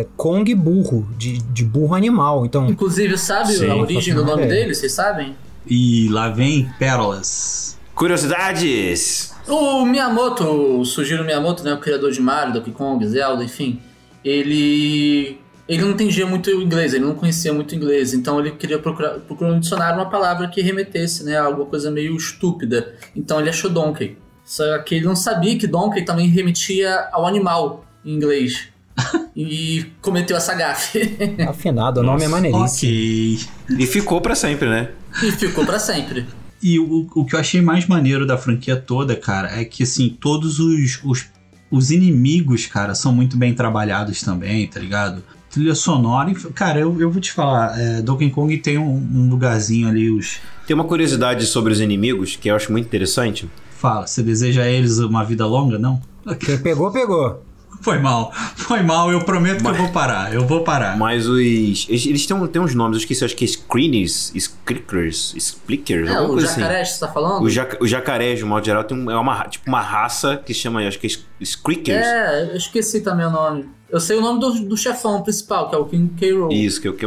[0.00, 2.44] é Kong Burro, de, de burro animal.
[2.44, 4.62] Então, Inclusive, sabe Sim, a origem do nome ideia.
[4.62, 4.74] dele?
[4.74, 5.36] Vocês sabem?
[5.66, 7.78] E lá vem pérolas.
[7.94, 9.34] Curiosidades!
[9.48, 13.80] O Miyamoto, o Sugiro Miyamoto, né, o criador de Mario, Donkey Kong, Zelda, enfim,
[14.24, 18.78] ele ele não entendia muito o inglês, ele não conhecia muito inglês, então ele queria
[18.78, 22.94] procurar, procurar no dicionário uma palavra que remetesse, né, a alguma coisa meio estúpida.
[23.16, 24.16] Então ele achou Donkey.
[24.44, 28.68] Só que ele não sabia que Donkey também remetia ao animal em inglês.
[29.36, 31.16] e cometeu essa gafe.
[31.46, 33.38] afinado, o nome é maneiríssimo.
[33.66, 33.78] Ok.
[33.78, 34.90] E ficou pra sempre, né?
[35.22, 36.26] E ficou pra sempre.
[36.62, 40.16] E o, o que eu achei mais maneiro da franquia toda, cara, é que assim,
[40.20, 41.26] todos os, os,
[41.70, 45.22] os inimigos, cara, são muito bem trabalhados também, tá ligado?
[45.50, 49.88] Trilha sonora, cara, eu, eu vou te falar, é, Donkey Kong tem um, um lugarzinho
[49.88, 50.38] ali, os.
[50.66, 53.48] Tem uma curiosidade sobre os inimigos que eu acho muito interessante.
[53.70, 56.00] Fala, você deseja a eles uma vida longa, não?
[56.40, 57.42] Quem pegou, pegou.
[57.86, 60.96] Foi mal, foi mal, eu prometo que eu vou parar, eu vou parar.
[60.98, 61.38] Mas os.
[61.38, 66.08] Eles, eles têm, um- têm uns nomes, eu esqueci, acho que é Screenies, Scrickers, Splickers,
[66.08, 66.60] É, alguma o coisa assim.
[66.62, 67.44] jacaré que você tá falando?
[67.44, 70.52] O, jaca, o jacaré, de modo geral, tem um- é uma, tipo uma raça que
[70.52, 72.04] se chama, acho que é Scrickers.
[72.04, 73.68] É, eu esqueci também o nome.
[73.88, 76.32] Eu sei o nome do, do chefão principal, que é o King K.
[76.32, 76.52] Rool.
[76.52, 77.06] Isso, que é o que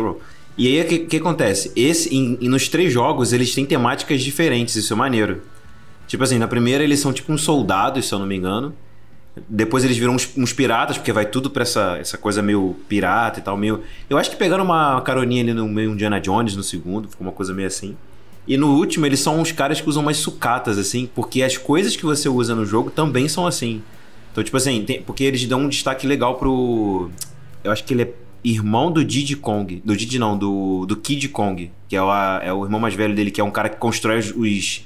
[0.57, 1.73] E aí, o que, que acontece?
[1.75, 5.41] Esse, em- nos três jogos, eles têm temáticas diferentes, isso é maneiro.
[6.07, 8.73] Tipo assim, na primeira eles são tipo uns soldados, se eu não me engano.
[9.47, 13.39] Depois eles viram uns, uns piratas, porque vai tudo pra essa, essa coisa meio pirata
[13.39, 13.81] e tal, meio.
[14.09, 17.33] Eu acho que pegaram uma caroninha ali no meio Indiana Jones no segundo, ficou uma
[17.33, 17.95] coisa meio assim.
[18.47, 21.95] E no último, eles são uns caras que usam umas sucatas, assim, porque as coisas
[21.95, 23.81] que você usa no jogo também são assim.
[24.31, 27.11] Então, tipo assim, tem- porque eles dão um destaque legal pro.
[27.63, 29.81] Eu acho que ele é irmão do Diddy Kong.
[29.83, 33.13] Do Diddy não, do, do Kid Kong, que é o, é o irmão mais velho
[33.13, 34.85] dele, que é um cara que constrói os, os,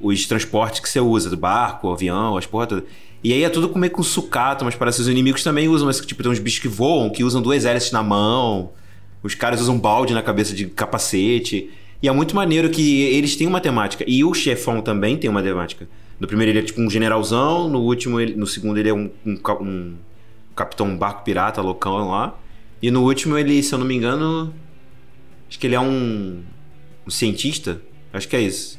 [0.00, 2.84] os transportes que você usa, do barco, avião, as porra toda.
[3.22, 5.90] E aí é tudo com meio com sucata, mas parece que os inimigos também usam
[5.90, 8.70] esse tipo, tem uns bichos que voam, que usam duas hélices na mão.
[9.22, 11.70] Os caras usam balde na cabeça de capacete.
[12.00, 14.04] E é muito maneiro que eles têm uma temática.
[14.06, 15.88] E o chefão também tem uma temática.
[16.20, 19.10] No primeiro ele é tipo um generalzão, no último, ele- no segundo ele é um,
[19.26, 19.94] um, um
[20.54, 22.38] capitão barco pirata loucão lá.
[22.80, 24.54] E no último ele, se eu não me engano,
[25.48, 26.40] acho que ele é um,
[27.04, 27.82] um cientista.
[28.12, 28.77] Acho que é isso.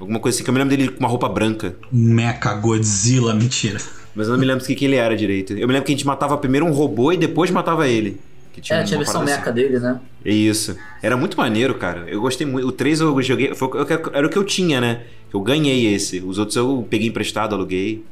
[0.00, 1.76] Alguma coisa assim, que eu me lembro dele com uma roupa branca.
[1.92, 3.78] Mecha Godzilla, mentira.
[4.14, 5.52] Mas eu não me lembro o que, que ele era direito.
[5.52, 8.20] Eu me lembro que a gente matava primeiro um robô e depois matava ele.
[8.52, 9.90] Que É, uma tinha a versão meca dele, né?
[9.92, 10.00] assim.
[10.30, 10.76] Isso.
[11.02, 12.04] Era muito maneiro, cara.
[12.08, 12.68] Eu gostei muito.
[12.68, 13.54] O 3 eu joguei.
[13.54, 15.04] foi- eu- era o que eu tinha, né?
[15.32, 16.20] Eu ganhei esse.
[16.20, 18.04] Os outros eu peguei emprestado, aluguei.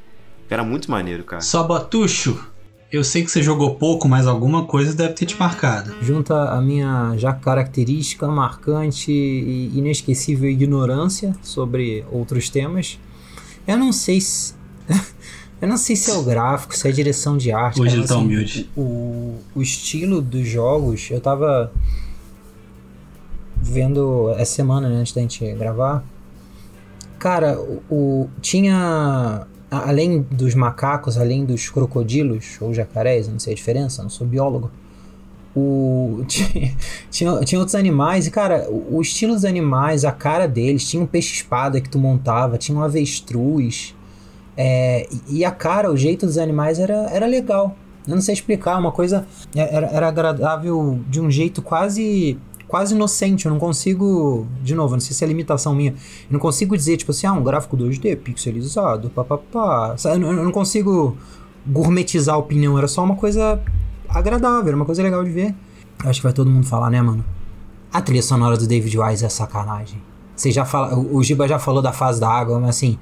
[0.49, 1.43] Era muito maneiro, cara.
[1.43, 2.43] Só Batucho,
[2.93, 5.95] eu sei que você jogou pouco, mas alguma coisa deve ter te marcado.
[6.03, 12.99] Junta a minha já característica, marcante e inesquecível ignorância sobre outros temas.
[13.67, 14.55] Eu não sei se.
[15.63, 17.83] Eu não sei se é o gráfico, se é a direção de arte.
[17.83, 18.71] Hoje cara, ele tá assim, humilde.
[18.75, 21.71] O, o estilo dos jogos, eu tava
[23.57, 26.03] vendo essa semana, né, antes da gente gravar.
[27.19, 29.47] Cara, o, o- tinha.
[29.71, 34.71] Além dos macacos, além dos crocodilos ou jacarés, não sei a diferença, não sou biólogo.
[35.55, 36.25] O,
[37.11, 41.03] tinha, tinha, outros animais, e cara, o, o estilo dos animais, a cara deles, tinha
[41.03, 43.95] um peixe-espada que tu montava, tinha um avestruz.
[44.57, 47.77] é, e- e a cara, o jeito dos animais era, era legal.
[48.09, 49.27] Eu não sei explicar, uma coisa.
[49.55, 52.37] é, Era, era agradável de um jeito quase.
[52.71, 54.47] Quase inocente, eu não consigo.
[54.63, 55.91] De novo, não sei se é limitação minha.
[55.91, 55.97] Eu
[56.31, 59.97] não consigo dizer, tipo assim, ah, um gráfico 2D pixelizado, papapá.
[60.05, 61.17] Eu não- consigo
[61.67, 63.61] gourmetizar a opinião, era só uma coisa
[64.09, 65.53] agradável, era uma coisa legal de ver.
[66.05, 67.25] Acho que vai todo mundo falar, né, mano?
[67.93, 70.01] A trilha sonora do David Wise é sacanagem.
[70.37, 72.97] Você já fala, o Giba já falou da fase da água, mas assim,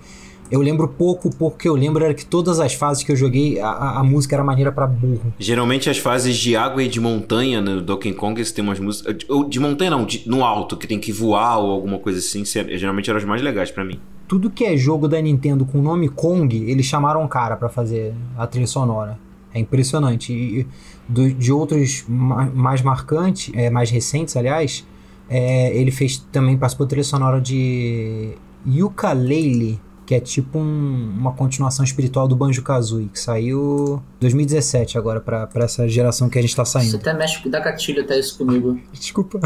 [0.50, 3.60] eu lembro pouco, pouco que eu lembro era que todas as fases que eu joguei,
[3.60, 5.32] a, a- música era maneira pra burro.
[5.38, 9.16] Geralmente as fases de água e de montanha no Donkey Kong têm umas músicas.
[9.28, 12.44] Ou de montanha não, de- no alto, que tem que voar ou alguma coisa assim.
[12.44, 13.98] se- Geralmente eram as mais legais pra mim.
[14.26, 17.68] Tudo que é jogo da Nintendo com o nome Kong, eles chamaram um cara pra
[17.68, 19.18] fazer a trilha sonora.
[19.54, 20.32] É impressionante.
[20.32, 20.66] E
[21.08, 24.86] do- de outros ma- mais marcantes, é, mais recentes, aliás,
[25.30, 28.34] é, ele fez também participou da trilha sonora de
[28.66, 35.46] Yooka-Laylee, que é tipo um- uma continuação espiritual do Banjo-Kazooie, que saiu 2017 agora pra,
[35.46, 36.96] pra essa geração que a gente tá Você saindo.
[36.96, 38.80] até mexe, dá gatilho até isso comigo.
[38.90, 39.38] Desculpa.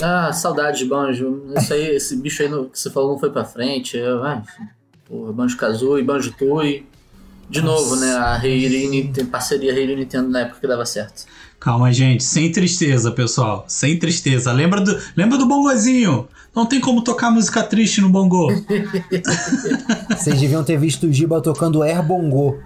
[0.00, 1.42] Ah, saudade de Banjo.
[1.58, 3.98] Isso aí, esse bicho aí no- que você falou não foi pra frente.
[3.98, 4.42] Eu, ah.
[5.04, 6.86] Porra, Banjo Kazooie, Banjo Tui.
[7.50, 8.14] De novo, né?
[8.14, 11.26] A Reiri tem parceria Reiri Nintendo na época que dava certo.
[11.60, 13.66] Calma, gente, sem tristeza, pessoal.
[13.68, 14.50] Sem tristeza.
[14.52, 16.26] Lembra do, lembra do bongozinho?
[16.54, 18.48] Não tem como tocar música triste no bongo.
[20.10, 22.58] Vocês deviam ter visto o Giba tocando Air Bongo.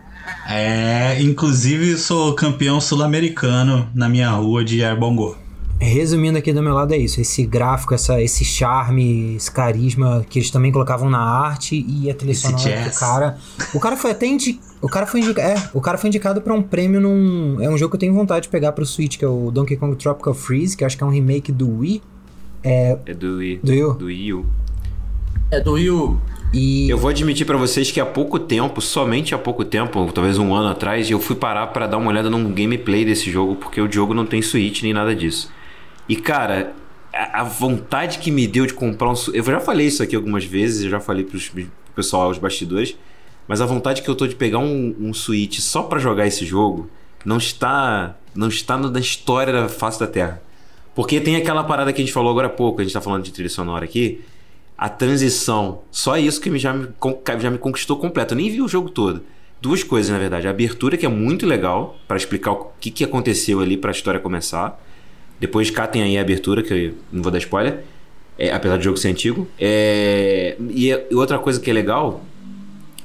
[0.48, 5.36] É, inclusive sou campeão sul-americano na minha rua de air bongo.
[5.78, 10.38] Resumindo aqui do meu lado é isso, esse gráfico, essa, esse charme, esse carisma que
[10.38, 13.38] eles também colocavam na arte e a trilha sonora do cara.
[13.74, 14.58] O cara foi até indi...
[14.80, 17.76] o cara foi indicado, é, o cara foi indicado para um prêmio num, é um
[17.76, 20.32] jogo que eu tenho vontade de pegar pro Switch, que é o Donkey Kong Tropical
[20.32, 22.02] Freeze, que eu acho que é um remake do Wii,
[22.68, 23.60] É do Wii.
[23.62, 23.94] do Wii.
[23.96, 24.46] Do Wii U.
[25.52, 26.20] É do Will.
[26.52, 30.36] E Eu vou admitir pra vocês que há pouco tempo, somente há pouco tempo, talvez
[30.36, 33.80] um ano atrás, eu fui parar pra dar uma olhada num gameplay desse jogo, porque
[33.80, 35.48] o jogo não tem Switch nem nada disso.
[36.08, 36.72] E cara,
[37.14, 39.14] a, a vontade que me deu de comprar um.
[39.32, 42.96] Eu já falei isso aqui algumas vezes, eu já falei pros, pro pessoal aos bastidores,
[43.46, 46.44] mas a vontade que eu tô de pegar um, um Switch só pra jogar esse
[46.44, 46.90] jogo
[47.24, 48.16] não está.
[48.34, 50.42] não está na história da face da Terra.
[50.96, 53.22] Porque tem aquela parada que a gente falou agora há pouco, a gente tá falando
[53.22, 54.22] de trilha sonora aqui.
[54.78, 56.88] A transição, só isso que já, me,
[57.38, 58.32] já me conquistou completo.
[58.32, 59.22] Eu nem vi o jogo todo.
[59.60, 60.46] Duas coisas, na verdade.
[60.46, 64.18] A abertura, que é muito legal, pra explicar o que, que aconteceu ali pra história
[64.18, 64.82] começar.
[65.38, 67.84] Depois catem aí a abertura, que eu não vou dar spoiler.
[68.38, 69.46] É, apesar do jogo ser antigo.
[69.58, 72.22] É, e, e outra coisa que é legal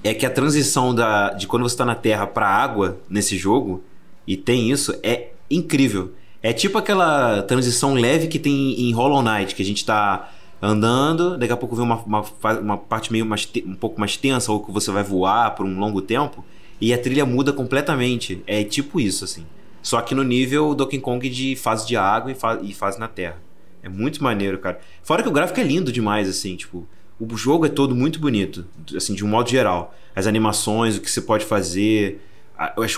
[0.01, 3.83] é que a transição da, de quando você tá na terra pra água nesse jogo,
[4.25, 6.13] e tem isso, é incrível.
[6.43, 11.37] É tipo aquela transição leve que tem em Hollow Knight, que a gente tá andando,
[11.37, 12.23] daqui a pouco vem uma, uma,
[12.61, 15.79] uma parte meio mais um pouco mais tensa, ou que você vai voar por um
[15.79, 16.45] longo tempo,
[16.79, 18.41] E a trilha muda completamente.
[18.47, 19.45] É tipo isso, assim.
[19.83, 23.07] Só que no nível Donkey Kong de fase de água e, fa e fase na
[23.07, 23.37] terra.
[23.83, 24.79] É muito maneiro, cara.
[25.03, 26.87] Fora que o gráfico é lindo demais, assim, tipo.
[27.19, 29.93] O jogo é todo muito bonito, assim, de um modo geral.
[30.15, 32.19] As animações, o que você pode fazer,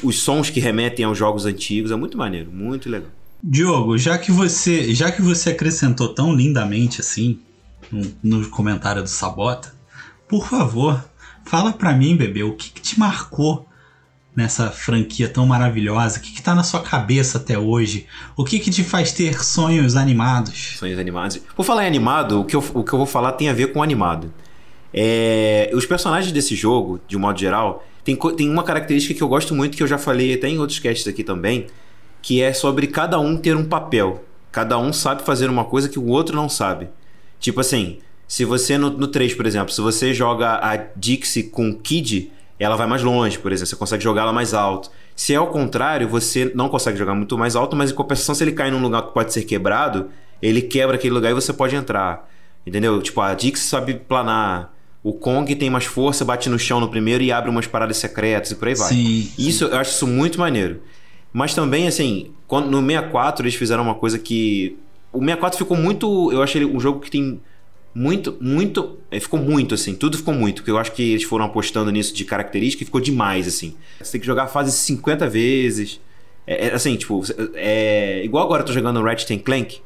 [0.01, 3.09] os sons que remetem aos jogos antigos, é muito maneiro, muito legal.
[3.43, 7.41] Diogo, já que você, já que você acrescentou tão lindamente assim
[8.23, 9.75] no, comentário do Sabota,
[10.29, 11.03] por favor,
[11.43, 13.67] fala pra mim, bebê, o que, que te marcou
[14.33, 16.19] nessa franquia tão maravilhosa?
[16.19, 18.07] O que, que tá na sua cabeça até hoje?
[18.37, 20.77] O que, que te faz ter sonhos animados?
[20.77, 21.37] Sonhos animados.
[21.53, 23.73] Por falar em animado, o que eu, o que eu vou falar tem a ver
[23.73, 24.33] com animado.
[24.93, 29.27] É, os personagens desse jogo, de um modo geral, tem, tem uma característica que eu
[29.27, 31.67] gosto muito, que eu já falei até em outros casts aqui também,
[32.23, 34.23] que é sobre cada um ter um papel.
[34.49, 36.87] Cada um sabe fazer uma coisa que o outro não sabe.
[37.37, 41.69] Tipo assim, se você no, no 3, por exemplo, se você joga a Dixie com
[41.69, 44.89] o Kid, ela vai mais longe, por exemplo, você consegue jogar ela mais alto.
[45.13, 48.43] Se é ao contrário, você não consegue jogar muito mais alto, mas em compensação, se
[48.43, 50.09] ele cai num lugar que pode ser quebrado,
[50.41, 52.29] ele quebra aquele lugar e você pode entrar.
[52.65, 53.01] Entendeu?
[53.01, 54.73] Tipo, a Dixie sabe planar.
[55.03, 58.51] O Kong tem mais força, bate no chão no primeiro e abre umas paradas secretas
[58.51, 58.93] e por aí vai.
[58.93, 59.29] Sim.
[59.37, 60.79] Isso, eu acho isso muito maneiro.
[61.33, 64.77] Mas também, assim, quando, no 64 eles fizeram uma coisa que.
[65.11, 66.31] O 64 ficou muito.
[66.31, 67.41] Eu achei ele um jogo que tem
[67.93, 68.99] muito, muito.
[69.09, 69.95] é, Ficou muito, assim.
[69.95, 70.57] Tudo ficou muito.
[70.57, 73.75] Porque eu acho que eles foram apostando nisso de característica e ficou demais, assim.
[73.99, 75.99] Você tem que jogar a fase 50 vezes.
[76.45, 77.21] É, é, assim, tipo,
[77.55, 79.81] é, igual agora eu tô jogando Ratchet and Clank,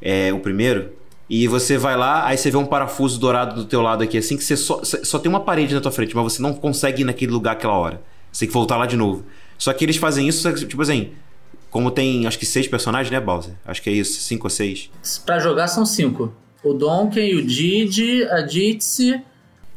[0.00, 0.92] é, o primeiro.
[1.28, 4.36] E você vai lá, aí você vê um parafuso dourado do teu lado aqui, assim,
[4.36, 7.04] que você só, só tem uma parede na tua frente, mas você não consegue ir
[7.04, 8.02] naquele lugar aquela hora.
[8.32, 9.24] Você tem que voltar lá de novo.
[9.60, 11.10] Só que eles fazem isso, que, tipo assim,
[11.70, 13.52] como tem acho que seis personagens, né, Bowser?
[13.64, 14.90] Acho que é isso, cinco ou seis.
[15.24, 16.32] Pra jogar são cinco.
[16.64, 19.22] O Donkey, o Didi, a Jitsi,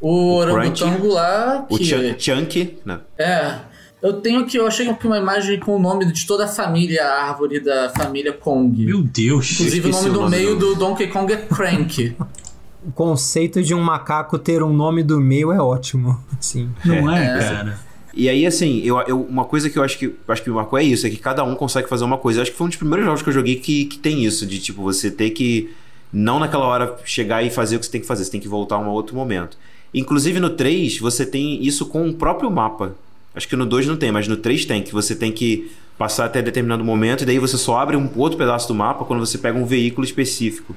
[0.02, 1.86] o, O orangotango lá, O que...
[1.86, 3.00] Chun- Chunk, né?
[3.17, 3.56] É.
[4.02, 7.06] Eu tenho aqui, eu achei aqui uma imagem com o nome de toda a família,
[7.06, 8.86] a árvore da família Kong.
[8.86, 9.52] Meu Deus.
[9.54, 12.15] Inclusive o nome o do nome meio do- do Donkey Kong é Crank.
[12.86, 16.22] O conceito de um macaco ter um nome do meio é ótimo.
[16.39, 16.69] Sim.
[16.84, 17.39] Não é, É.
[17.39, 17.80] cara?
[18.15, 20.78] E aí, assim, eu, eu- uma coisa que eu acho que, acho que me marcou
[20.78, 22.39] é isso, é que cada um consegue fazer uma coisa.
[22.39, 24.45] Eu acho que foi um dos primeiros jogos que eu joguei que, que tem isso,
[24.45, 25.71] de tipo, você ter que,
[26.12, 28.47] não naquela hora, chegar e fazer o que você tem que fazer, você tem que
[28.47, 29.58] voltar a um outro momento.
[29.93, 32.95] Inclusive no 3, você tem isso com o próprio mapa.
[33.36, 36.26] Acho que no 2 não tem, mas no 3 tem, que você tem que passar
[36.26, 39.38] até determinado momento, e daí você só abre um outro pedaço do mapa quando você
[39.39, 40.76] pega um veículo específico.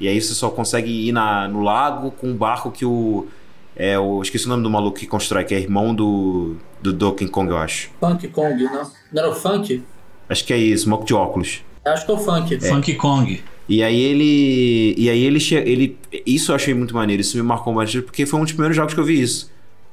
[0.00, 3.26] E aí você só consegue ir na, no lago com um barco que o.
[3.76, 7.26] É, o esqueci o nome do maluco que constrói, que é irmão do, do Donkey
[7.28, 7.90] Kong, eu acho.
[8.00, 8.72] Funk Kong, não?
[9.12, 9.82] Não era o Funk?
[10.28, 11.62] Acho que é isso, Mock de óculos.
[11.84, 12.60] Acho que é o Funk.
[12.60, 13.42] Funk Kong.
[13.68, 14.94] E aí ele.
[14.98, 15.98] E aí ele, ele.
[16.26, 18.92] Isso eu achei muito maneiro, isso me marcou bastante, porque foi um dos primeiros jogos
[18.94, 19.50] que eu vi isso.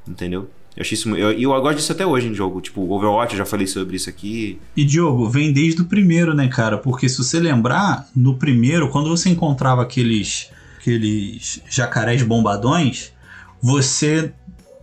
[0.08, 0.50] Entendeu?
[0.76, 1.08] Eu achei isso.
[1.10, 2.62] mu- Eu, e eu gosto disso até hoje em jogo.
[2.62, 4.60] Tipo, Overwatch, eu já falei sobre isso aqui.
[4.76, 6.78] E Diogo, vem desde o primeiro, né, cara?
[6.78, 13.14] Porque se você lembrar, no primeiro, quando você encontrava aqueles, aqueles jacarés bombadões,
[13.62, 14.32] você,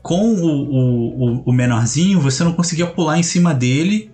[0.02, 4.10] com o, o, o- menorzinho, você não conseguia pular em cima dele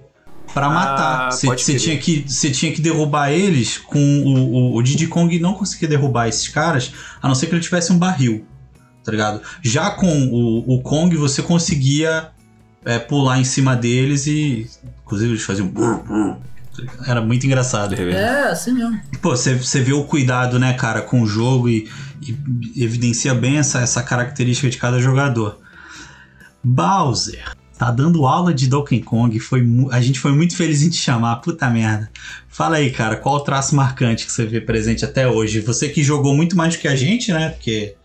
[0.55, 1.33] pra matar.
[1.33, 1.81] Você, crer.
[1.81, 2.23] tinha que,
[2.53, 6.93] tinha que derrubar eles com o, o, o Diddy Kong não conseguia derrubar esses caras,
[7.21, 8.45] a não ser que ele tivesse um barril,
[9.05, 9.41] tá ligado?
[9.63, 12.29] Já com o, o Kong, você conseguia
[12.85, 14.69] é, pular em cima deles e.
[15.05, 15.71] Inclusive eles faziam.
[17.07, 17.95] Era muito engraçado.
[17.95, 19.01] É, assim mesmo.
[19.21, 21.89] Pô, você, você vê o cuidado, né, cara, com o jogo e,
[22.23, 25.61] e evidencia bem essa, essa característica de cada jogador.
[26.63, 27.45] Bowser.
[27.77, 29.39] Tá dando aula de Donkey Kong.
[29.41, 31.37] Foi a gente foi muito feliz em te chamar.
[31.37, 32.09] Puta merda.
[32.49, 35.61] Fala aí, cara, qual o traço marcante que você vê presente até hoje?
[35.61, 37.49] Você que jogou muito mais do que a gente, né?
[37.49, 37.97] Porque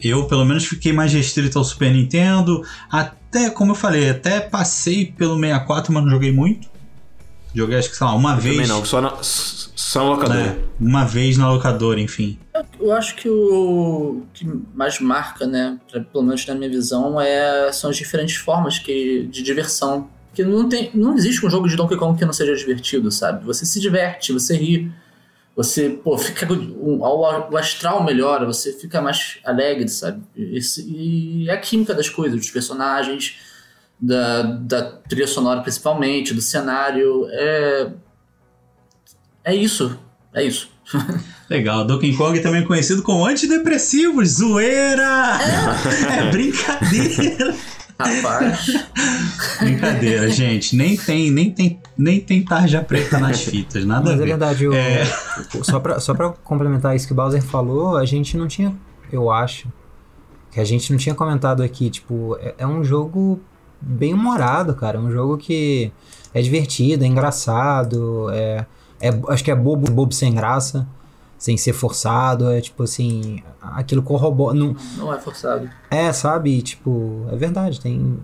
[0.00, 2.62] eu, pelo menos, fiquei mais restrito ao Super Nintendo.
[2.90, 6.73] Até, como eu falei, até passei pelo 64, mas não joguei muito.
[7.54, 8.54] Joguei, acho que, sei lá, uma vez.
[8.56, 10.40] Também não, só na, só na locadora.
[10.40, 10.58] né?
[10.80, 12.38] Uma vez na locadora, enfim.
[12.80, 17.70] Eu acho que o que mais marca, né, pra- pelo menos na minha visão, é,
[17.72, 20.08] são as diferentes formas que, de diversão.
[20.28, 23.44] Porque não, tem, não existe um jogo de Donkey Kong que não seja divertido, sabe?
[23.44, 24.90] Você se diverte, você ri,
[25.54, 26.52] você, pô, fica.
[26.52, 30.20] O, o astral melhora, você fica mais alegre, sabe?
[30.36, 33.36] Esse- e é a química das coisas, dos personagens,
[34.00, 37.26] da, da trilha sonora principalmente, do cenário.
[37.30, 37.90] É.
[39.44, 39.98] É isso.
[40.34, 40.68] É isso.
[41.48, 45.38] Legal, Donkey Kong também é conhecido como antidepressivos, zoeira!
[46.18, 47.54] É, brincadeira!
[47.98, 48.66] Rapaz.
[49.60, 50.74] brincadeira, gente.
[50.74, 54.26] Nem tem, nem tem, nem tem tarja preta nas fitas, nada Mas a é ver.
[54.26, 55.04] verdade, o- É.
[55.62, 58.74] só, pra, só pra complementar isso que o Bowser falou, a gente não tinha,
[59.12, 59.68] eu acho,
[60.50, 63.40] que a gente não tinha comentado aqui, tipo, é, é um jogo
[63.86, 64.98] bem humorado, cara.
[64.98, 65.92] É um jogo que
[66.32, 68.64] é divertido, é engraçado, é,
[69.00, 70.86] é acho que é bobo, bobo sem graça,
[71.38, 75.68] sem ser forçado, é tipo assim, aquilo corrobora, não, Não é forçado.
[75.90, 78.18] é, sabe, tipo, é verdade, tem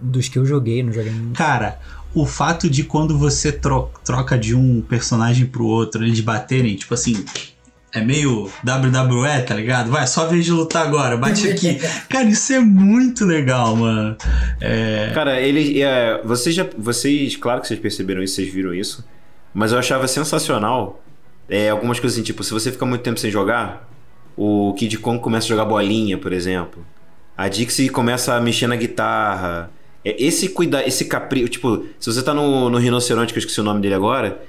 [0.00, 1.36] dos que eu joguei, não joguei muito.
[1.36, 1.78] Cara,
[2.14, 6.94] o fato de quando você tro- troca de um personagem pro outro, eles baterem, tipo
[6.94, 7.24] assim,
[7.94, 9.90] é meio WWE, tá ligado?
[9.90, 11.78] Vai, só vez de lutar agora, bate aqui.
[12.08, 14.16] Cara, isso é muito legal, mano.
[14.60, 15.82] É, Cara, ele.
[15.82, 16.66] É, vocês já.
[16.78, 17.36] Vocês.
[17.36, 19.04] Claro que vocês perceberam isso, vocês viram isso.
[19.52, 21.02] Mas eu achava sensacional.
[21.48, 23.86] É, algumas coisas assim, tipo, se você fica muito tempo sem jogar,
[24.36, 26.84] o Kid Kong começa a jogar bolinha, por exemplo.
[27.36, 29.70] A Dixie começa a mexer na guitarra.
[30.04, 31.48] É, esse cuidar, esse capricho.
[31.48, 34.40] Tipo, se você tá no, no rinoceronte, que eu esqueci o nome dele agora,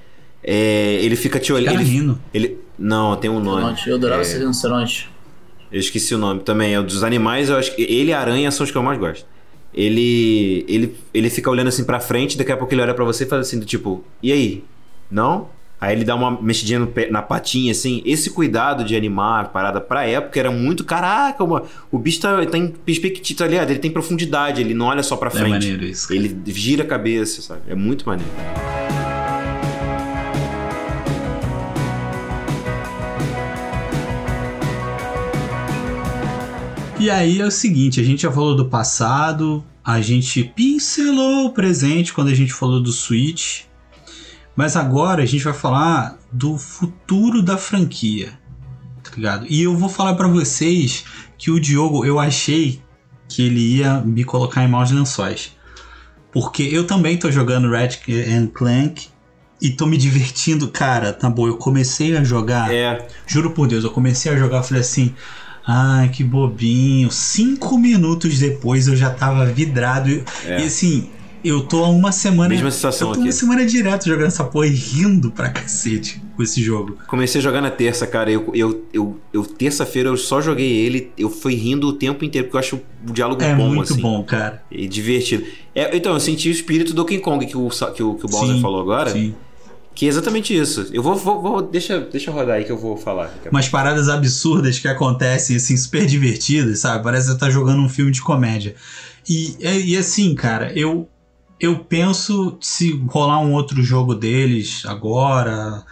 [0.44, 1.76] é, ele fica te olhando.
[1.82, 2.20] Ele, rindo.
[2.34, 3.76] ele- não, tem um nome.
[3.88, 5.10] Eu adorava É, esse rinoceronte.
[5.72, 6.76] eu esqueci o nome também.
[6.76, 9.00] É dos animais, eu acho que ele e a aranha são os que eu mais
[9.00, 9.26] gosto.
[9.74, 13.24] Ele, ele, ele fica olhando assim pra frente, daqui a pouco ele olha pra você
[13.24, 14.64] e faz assim, do tipo, e aí?
[15.10, 15.50] Não?
[15.82, 18.02] Aí ele dá uma mexidinha no na patinha, assim.
[18.06, 20.84] Esse cuidado de animar a parada pra época era muito.
[20.86, 23.70] Caraca, uma- o bicho tá, tá em perspectiva, tá ligado?
[23.72, 25.50] Ele tem profundidade, ele não olha só pra É frente.
[25.50, 26.08] maneiro isso.
[26.08, 26.20] cara.
[26.20, 27.62] Ele gira a cabeça, sabe?
[27.68, 28.32] É muito maneiro.
[37.04, 41.50] E aí é o seguinte, a gente já falou do passado, a gente pincelou o
[41.50, 43.64] presente quando a gente falou do Switch,
[44.56, 48.32] mas agora a gente vai falar do futuro da franquia,
[49.04, 49.46] tá ligado?
[49.50, 51.04] E eu vou falar pra vocês
[51.38, 52.82] que o Diogo, eu achei
[53.28, 55.58] que ele ia me colocar em maus lençóis.
[56.32, 59.10] Porque eu também tô jogando Ratchet and Clank
[59.62, 60.70] e tô me divertindo.
[60.70, 62.74] Cara, na boa, eu comecei a jogar...
[62.74, 65.14] É, Juro por Deus, eu comecei a jogar, falei assim.
[65.66, 67.10] Ai, que bobinho.
[67.12, 70.10] Cinco minutos depois eu já tava vidrado.
[70.10, 70.62] E, É.
[70.62, 71.10] e assim,
[71.44, 72.50] eu tô há uma semana.
[72.50, 73.28] Mesma sensação Eu tô aqui.
[73.30, 76.98] uma semana direto jogando essa porra e rindo pra cacete com esse jogo.
[77.08, 78.30] Comecei a jogar na terça, cara.
[78.32, 81.12] Eu, eu, eu, eu terça-feira eu só joguei ele.
[81.18, 82.76] Eu fui rindo o tempo inteiro, porque eu acho
[83.08, 84.02] o diálogo É bom, muito assim.
[84.02, 84.64] bom, cara.
[84.72, 85.46] E divertido.
[85.74, 88.30] É, então, eu senti o espírito do King Kong que o, que o, que o
[88.30, 89.12] Bowser Sim, falou agora.
[89.12, 89.34] Sim.
[89.96, 90.88] Que é exatamente isso.
[90.92, 91.16] Eu vou.
[91.16, 93.32] vou, vou- deixa, deixa eu rodar aí que eu vou falar.
[93.52, 97.04] Umas paradas absurdas que acontecem, assim, super divertidas, sabe?
[97.04, 98.76] Parece que você tá jogando um filme de comédia.
[99.30, 101.08] E, e, e assim, cara, eu,
[101.60, 105.84] eu penso se rolar um outro jogo deles agora.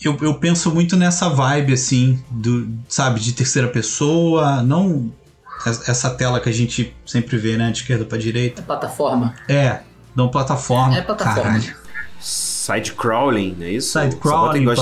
[0.00, 5.12] Eu, eu penso muito nessa vibe, assim, do, sabe, de terceira pessoa, não
[5.66, 8.60] es- essa tela que a gente sempre vê, né, de esquerda pra direita.
[8.60, 9.34] É plataforma.
[9.48, 9.80] É,
[10.14, 10.96] não plataforma.
[10.96, 11.42] É plataforma.
[11.42, 11.74] Caralho.
[12.66, 13.90] Side crawling, não é isso?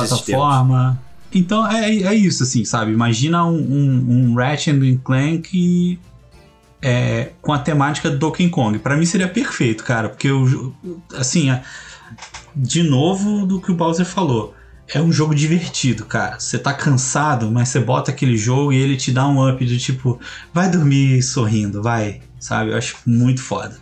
[0.01, 0.43] Desses termos.
[0.45, 1.03] plataforma.
[1.35, 2.93] Então é, é isso, assim, sabe?
[2.93, 5.99] Imagina um, um, um Ratchet and Clank
[6.81, 8.79] é, com a temática do Donkey Kong.
[8.79, 10.73] Pra mim seria perfeito, cara, porque eu,
[11.17, 11.63] assim, é-
[12.55, 14.55] de novo do que o Bowser falou.
[14.87, 16.39] É um jogo divertido, cara.
[16.39, 19.79] Você tá cansado, mas você bota aquele jogo e ele te dá um up de
[19.79, 20.21] tipo,
[20.53, 22.71] vai dormir sorrindo, vai, sabe?
[22.71, 23.77] Eu acho muito foda.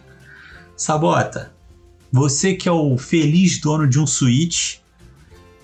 [0.76, 1.51] Sabota,
[2.12, 4.76] você que é o feliz dono de um Switch,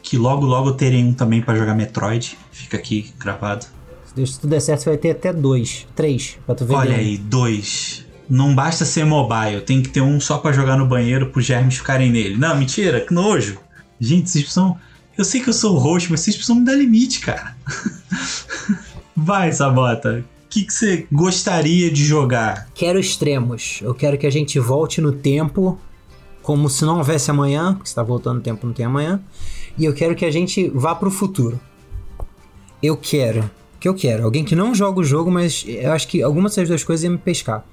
[0.02, 3.66] que logo logo terei um também pra jogar Metroid, fica aqui gravado.
[4.06, 6.74] Se Deus- se tudo der certo, você vai ter até dois, três, pra tu ver
[6.74, 8.06] Olha aí, dois.
[8.28, 11.76] Não basta ser mobile, tem que ter um só pra jogar no banheiro pros germes
[11.78, 12.36] ficarem nele.
[12.36, 13.58] Não, mentira, que nojo.
[14.00, 14.76] Gente, vocês precisam.
[15.16, 17.56] Eu sei que eu sou o host, mas vocês precisam me dar limite, cara.
[19.16, 20.24] Vai, Sabota.
[20.44, 22.68] O que que você gostaria de jogar?
[22.74, 23.80] Quero extremos.
[23.82, 25.78] Eu quero que a gente volte no tempo,
[26.48, 29.20] como se não houvesse amanhã, porque você tá voltando no tempo, não tem amanhã.
[29.76, 31.60] E eu quero que a gente vá pro futuro.
[32.82, 33.40] Eu quero.
[33.40, 34.24] O que eu quero?
[34.24, 37.12] Alguém que não joga o jogo, mas eu acho que algumas dessas duas coisas iam
[37.12, 37.66] me pescar.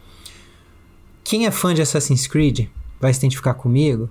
[1.23, 2.67] Quem é fã de Assassin's Creed
[2.99, 4.09] vai se identificar comigo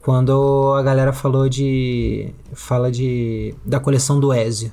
[0.00, 2.32] quando a galera falou de.
[2.54, 3.54] fala de.
[3.62, 4.72] da coleção do Ezio.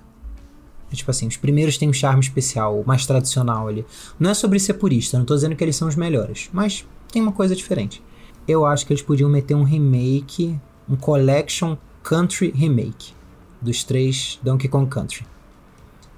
[0.89, 3.85] É Tipo assim, os primeiros têm um charme especial, o mais tradicional ali.
[4.17, 7.21] Não é sobre ser purista, não tô dizendo que eles são os melhores, mas tem
[7.21, 8.01] uma coisa diferente.
[8.47, 13.13] Eu acho que eles podiam meter um remake, um Collection Country Remake
[13.61, 15.25] dos três Donkey Kong Country.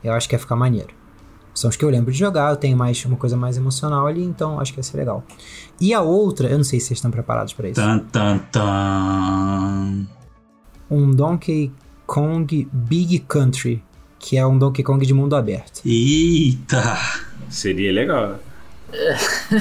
[0.04, 0.90] Eu acho que ia ficar maneiro.
[1.54, 4.24] São os que eu lembro de jogar, eu tenho mais uma coisa mais emocional ali,
[4.24, 5.24] então acho que ia ser legal.
[5.80, 7.80] E a outra, eu não sei se vocês estão preparados para isso.
[7.80, 10.06] Tan, tan, tan.
[10.92, 11.72] Um Donkey
[12.06, 13.82] Kong Big Country,
[14.20, 15.82] que é um Donkey Kong de mundo aberto.
[15.86, 16.98] Eita!
[17.50, 18.40] Seria legal.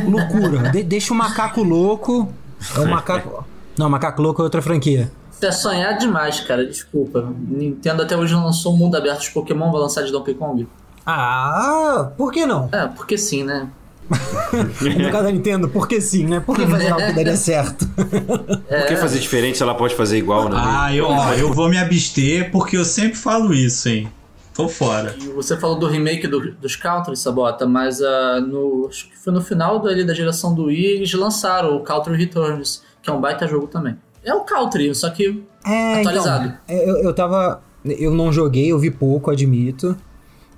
[0.05, 0.71] Loucura.
[0.71, 2.33] De- deixa o macaco louco.
[2.77, 3.45] É o macaco.
[3.79, 5.11] Não, macaco louco é outra franquia.
[5.43, 6.65] É sonhar demais, cara.
[6.65, 7.29] Desculpa.
[7.49, 10.67] Nintendo até hoje não lançou um mundo aberto de Pokémon, vai lançar de Donkey Kong?
[11.07, 12.69] Ah, por que não?
[12.73, 13.69] É, porque sim, né?
[14.11, 16.41] no caso da Nintendo, porque sim, né?
[16.41, 17.87] Por que fazer algo que daria certo?
[17.89, 20.57] Por que fazer diferente se ela pode fazer igual, né?
[20.59, 24.11] Ah, eu, ó, eu vou me abster porque eu sempre falo isso, hein.
[24.55, 25.15] Tô fora.
[25.21, 29.33] E Você falou do remake do- dos Country, Sabota, mas ah, no, acho que foi
[29.33, 33.13] no final do- ali da geração do Wii eles lançaram o Country Returns, que é
[33.13, 33.97] um baita jogo também.
[34.23, 36.55] É o Country, só que É, Atualizado.
[36.69, 37.63] Então, eu, eu tava.
[37.85, 39.97] Eu não joguei, eu vi pouco, admito.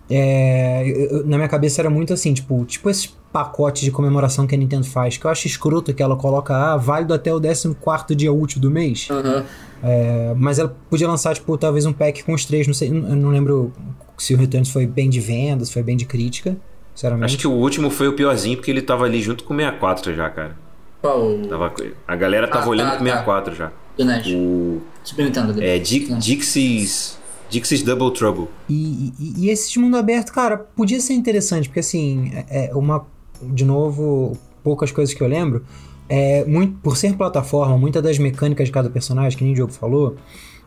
[0.08, 4.54] É, eu- na minha cabeça era muito assim, tipo, tipo esses pacotes de comemoração que
[4.54, 8.14] a Nintendo faz, que eu acho escroto que ela coloca, ah, válido até o 14
[8.14, 9.08] dia útil do mês.
[9.10, 9.44] aham,
[9.82, 12.94] É, mas ela podia lançar, tipo, talvez um pack com os três, não sei, eu
[12.94, 13.72] não lembro
[14.16, 16.56] se o Returns foi bem de vendas, foi bem de crítica,
[16.94, 17.26] sinceramente.
[17.26, 20.14] Acho que o último foi o piorzinho, porque ele tava ali junto com o 64
[20.14, 20.56] já, cara.
[21.02, 21.38] qual?
[21.48, 21.72] Tava,
[22.08, 23.70] a galera tava Ah, olhando tá, pro 64 já.
[23.98, 24.26] Do NES.
[24.34, 25.62] O, Super Nintendo.
[25.62, 26.14] é, Di- Tá.
[26.18, 27.18] Dixie's,
[27.50, 28.48] Dixie's Double Trouble.
[28.68, 33.06] E, e, e esse mundo aberto, cara, podia ser interessante, porque assim, é é uma.
[33.42, 35.64] De novo, poucas coisas que eu lembro.
[36.08, 39.72] É, muito, por ser plataforma, muitas das mecânicas de cada personagem, que nem o Diogo
[39.72, 40.16] falou,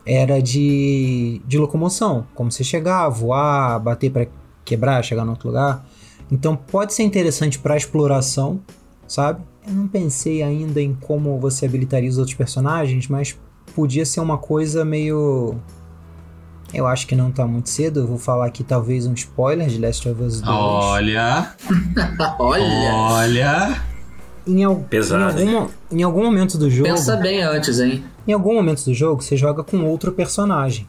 [0.06, 2.26] era de, de locomoção.
[2.34, 4.26] Como você chegar, voar, bater pra
[4.64, 5.84] quebrar, chegar no outro lugar.
[6.30, 8.60] Então pode ser interessante pra exploração,
[9.06, 9.42] sabe?
[9.66, 13.36] Eu não pensei ainda em como você habilitaria os outros personagens, mas
[13.74, 15.56] podia ser uma coisa meio
[16.72, 18.00] eu acho que não tá muito cedo.
[18.00, 20.48] Eu vou falar aqui talvez um spoiler de Last of Us 2.
[20.56, 21.54] Olha,
[22.38, 23.82] Olha, olha.
[24.46, 28.02] Em, al- Pesado, em, algum, em algum momento do jogo, pensa bem antes, hein?
[28.26, 30.86] em algum momento do jogo, você joga com outro personagem.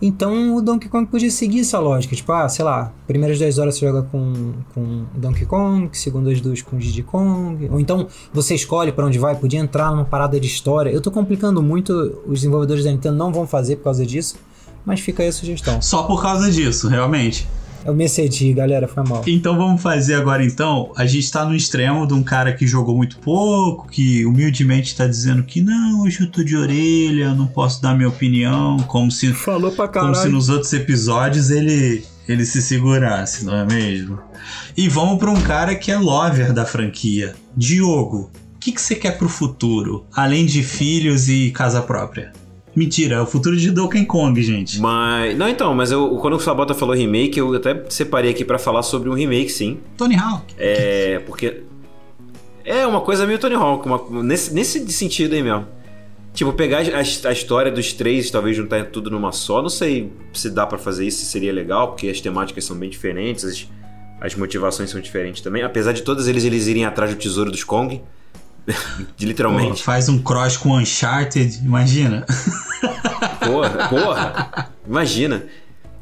[0.00, 2.14] Então o Donkey Kong podia seguir essa lógica.
[2.14, 6.60] Tipo, ah, sei lá, primeiras 10 horas você joga com, com Donkey Kong, segundas duas
[6.62, 7.68] com Diddy Kong.
[7.70, 10.90] Ou então você escolhe pra onde vai, podia entrar numa parada de história.
[10.90, 11.92] Eu tô complicando muito,
[12.26, 14.36] os desenvolvedores da Nintendo não vão fazer por causa disso,
[14.84, 15.80] mas fica aí a sugestão.
[15.80, 17.48] Só por causa disso, realmente.
[17.86, 19.22] Eu me excedi, galera, foi mal.
[19.28, 20.90] Então vamos fazer agora então.
[20.96, 25.06] A gente tá no extremo de um cara que jogou muito pouco, que humildemente tá
[25.06, 29.32] dizendo que não, hoje eu tô de orelha, não posso dar minha opinião, como se,
[29.32, 34.18] Falou pra como se nos outros episódios ele, ele se segurasse, não é mesmo?
[34.76, 37.36] E vamos pra um cara que é lover da franquia.
[37.56, 40.04] Diogo, o que, que você quer pro futuro?
[40.12, 42.32] Além de filhos e casa própria.
[42.76, 44.78] Mentira, é o futuro de Donkey Kong, gente.
[44.78, 45.34] Mas.
[45.36, 48.82] Não, então, mas eu, quando o Sabota falou remake, eu até separei aqui pra falar
[48.82, 49.78] sobre um remake, sim.
[49.96, 50.54] Tony Hawk.
[50.58, 51.18] É.
[51.26, 51.62] Porque.
[52.64, 55.66] É uma coisa meio Tony Hawk, uma- nesse, nesse sentido aí mesmo.
[56.34, 56.98] Tipo, pegar a,
[57.28, 59.62] a história dos três, talvez juntar tudo numa só.
[59.62, 62.90] Não sei se dá pra fazer isso, se seria legal, porque as temáticas são bem
[62.90, 63.66] diferentes, as,
[64.20, 65.62] as motivações são diferentes também.
[65.62, 68.02] Apesar de todos eles, eles irem atrás do tesouro dos Kong.
[69.20, 69.82] Literalmente.
[69.82, 72.24] faz um cross com Uncharted, imagina.
[73.44, 74.68] Porra, porra.
[74.86, 75.44] Imagina.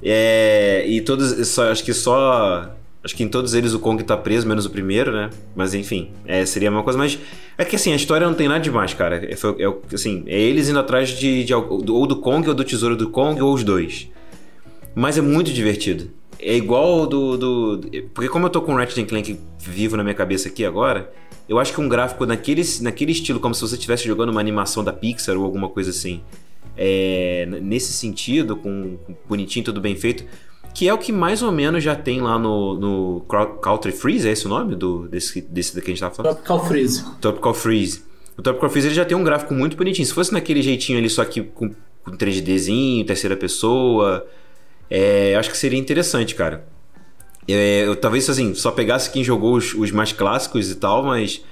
[0.03, 2.71] É, e todos, só, acho que só.
[3.03, 5.29] Acho que em todos eles o Kong tá preso, menos o primeiro, né?
[5.55, 7.19] Mas enfim, é, seria uma coisa mais.
[7.59, 9.17] É que assim, a história não tem nada demais, cara.
[9.31, 12.65] É, foi- é assim, é eles indo atrás de, de ou do Kong, ou do
[12.65, 14.09] tesouro do Kong, ou os dois.
[14.95, 16.11] Mas é muito divertido.
[16.45, 17.81] É igual do, do.
[18.13, 21.11] Porque como eu tô com o Ratchet Clank vivo na minha cabeça aqui agora,
[21.49, 24.85] eu acho que um gráfico naquele, naquele estilo, como se você estivesse jogando uma animação
[24.85, 26.21] da Pixar ou alguma coisa assim.
[26.77, 30.25] É, nesse sentido, com, com bonitinho, tudo bem feito,
[30.75, 33.21] que é o que mais ou menos já tem lá no, no
[33.63, 36.33] Country Freeze, é esse o nome do, desse, desse daqui que a gente tava falando?
[36.33, 37.05] Tropical Freeze.
[37.23, 38.03] Tropical Freeze.
[38.37, 40.07] O Tropical Freeze ele já tem um gráfico muito bonitinho.
[40.07, 41.71] Se fosse naquele jeitinho ali, só que com,
[42.05, 44.27] com 3Dzinho, terceira pessoa,
[44.91, 46.67] é, acho que seria interessante, cara.
[47.47, 51.43] É, eu talvez assim, só pegasse quem jogou os, os mais clássicos e tal, mas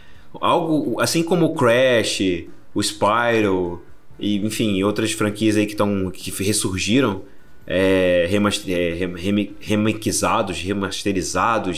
[0.40, 2.20] algo assim como o Crash,
[2.74, 3.82] o Spyro
[4.18, 7.22] e enfim, outras franquias aí que estão que ressurgiram,
[7.66, 10.58] é, remaster, é, rem- remasterizados,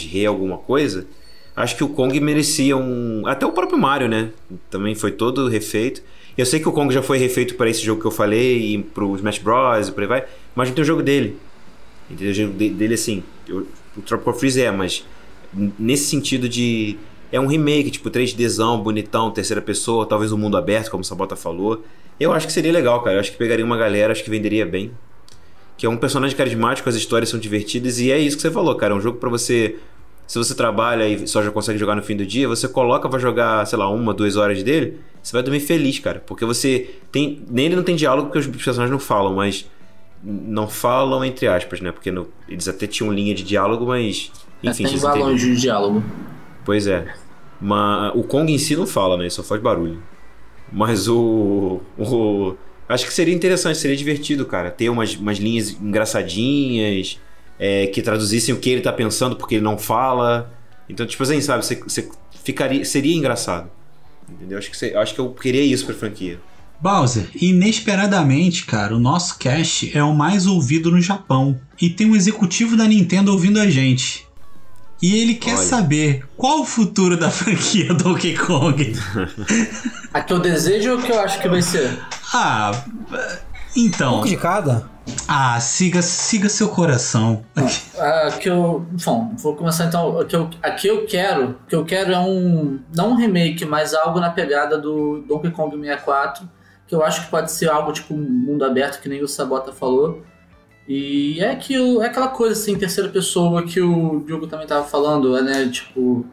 [0.05, 1.07] re alguma coisa.
[1.57, 3.27] Acho que o Kong merecia um.
[3.27, 4.31] Até o próprio Mario, né?
[4.71, 6.03] Também foi todo refeito.
[6.37, 8.83] Eu sei que o Kong já foi refeito para esse jogo que eu falei, e
[8.83, 9.89] pro Smash Bros.
[9.89, 10.25] e por aí vai,
[10.55, 11.37] mas não tem o jogo dele.
[12.11, 12.33] Entendeu?
[12.33, 13.67] O jogo de- dele, assim, eu-
[13.97, 15.05] o Tropical Freeze é, mas
[15.79, 16.97] nesse sentido de.
[17.33, 21.35] É um remake, tipo 3Dzão, bonitão, terceira pessoa, talvez um mundo aberto, como o Sabota
[21.35, 21.85] falou.
[22.21, 23.17] Eu acho que seria legal, cara.
[23.17, 24.93] Eu acho que pegaria uma galera, acho que venderia bem.
[25.77, 28.75] Que é um personagem carismático, as histórias são divertidas e é isso que você falou,
[28.77, 28.95] cara.
[28.95, 29.77] É um jogo pra você.
[30.27, 33.21] Se você trabalha e só já consegue jogar no fim do dia, você coloca, vai
[33.21, 36.23] jogar, sei lá, uma, duas horas dele, você vai dormir feliz, cara.
[36.27, 37.43] Porque você tem.
[37.49, 39.69] Nele não tem diálogo porque os personagens não falam, mas.
[40.27, 41.93] Não falam entre aspas, né?
[41.93, 44.33] Porque no- eles até tinham linha de diálogo, mas.
[44.63, 45.55] Enfim, tem vocês balões entenderam.
[45.55, 46.05] de diálogo.
[46.65, 47.15] Pois é.
[47.61, 49.25] Mas o Kong em si não fala, né?
[49.25, 50.03] Ele só faz barulho.
[50.73, 51.81] Mas o.
[51.99, 52.55] o
[52.89, 54.71] acho que seria interessante, seria divertido, cara.
[54.71, 57.21] Ter umas, umas linhas engraçadinhas,
[57.59, 60.53] é, que traduzissem o que ele tá pensando porque ele não fala.
[60.89, 62.09] Então, tipo assim, sabe, você, você
[62.45, 63.71] ficaria, seria engraçado.
[64.29, 64.59] Entendeu?
[64.59, 66.39] Acho que, você- acho que eu queria isso pra franquia.
[66.81, 71.59] Bowser, inesperadamente, cara, o nosso cast é o mais ouvido no Japão.
[71.81, 74.27] E tem um executivo da Nintendo ouvindo a gente.
[75.01, 75.63] E ele quer Olha.
[75.65, 78.93] saber qual o futuro da franquia Donkey Kong.
[80.13, 81.99] A que eu desejo ou a que eu acho que vai ser?
[82.33, 82.85] ah,
[83.77, 84.13] Um então.
[84.13, 84.89] pouco de cada?
[85.29, 87.45] Ah, siga, siga seu coração.
[87.99, 88.87] A que eu.
[89.05, 90.19] Bom, vou começar então.
[90.19, 91.51] A que eu, a que eu quero.
[91.51, 92.79] O que eu quero é um.
[92.95, 96.49] Não um remake, mas algo na pegada do Donkey Kong 64.
[96.87, 99.73] Que eu acho que pode ser algo tipo um mundo aberto, que nem o Sabota
[99.73, 100.23] falou.
[100.87, 105.37] E é aquilo, é aquela coisa assim, terceira pessoa que o Diogo também tava falando,
[105.37, 105.69] é, né?
[105.69, 106.27] Tipo.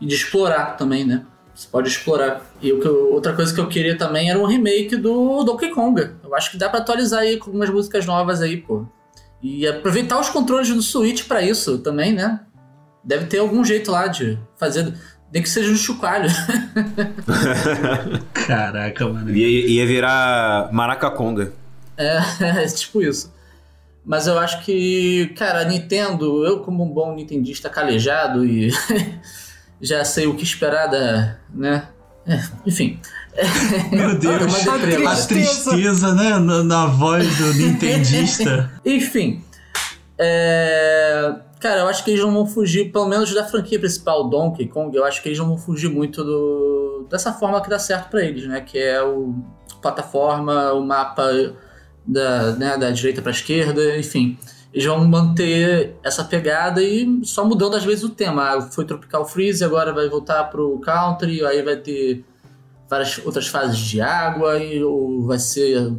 [0.00, 1.24] E de explorar também, né?
[1.62, 2.44] Você pode explorar.
[2.60, 5.70] E o que eu- outra coisa que eu queria também era um remake do Donkey
[5.70, 6.10] Kong.
[6.24, 8.84] Eu acho que dá pra atualizar aí com algumas músicas novas aí, pô.
[9.40, 12.40] E aproveitar os controles do Switch pra isso também, né?
[13.04, 14.92] Deve ter algum jeito lá de fazer.
[15.32, 16.28] Nem que seja um chocalho.
[18.34, 19.30] Caraca, mano.
[19.30, 21.52] Ia, ia virar Maracaconga.
[21.96, 22.18] É,
[22.62, 23.32] é tipo isso.
[24.04, 28.70] Mas eu acho que, cara, a Nintendo, eu como um bom nintendista calejado e
[29.82, 31.88] já sei o que esperar da, né?
[32.26, 33.00] É, enfim.
[33.90, 36.38] Meu Deus, deprê, a mas- tristeza, né?
[36.38, 38.70] Na, na voz do Nintendista.
[38.84, 39.42] Enfim.
[40.18, 44.66] É, Cara, eu acho que eles não vão fugir, pelo menos da franquia principal, Donkey
[44.66, 47.06] Kong, eu acho que eles não vão fugir muito do...
[47.08, 48.60] dessa forma que dá certo pra eles, né?
[48.60, 49.32] Que é o
[49.80, 51.54] plataforma, o mapa
[52.04, 54.36] da, né, da direita pra esquerda, enfim.
[54.72, 58.42] Eles vão manter essa pegada e só mudando às vezes o tema.
[58.56, 62.24] Ah, Foi Tropical Freeze, agora vai voltar pro Country, aí vai ter
[62.88, 65.92] várias outras fases de água, e, ou vai ser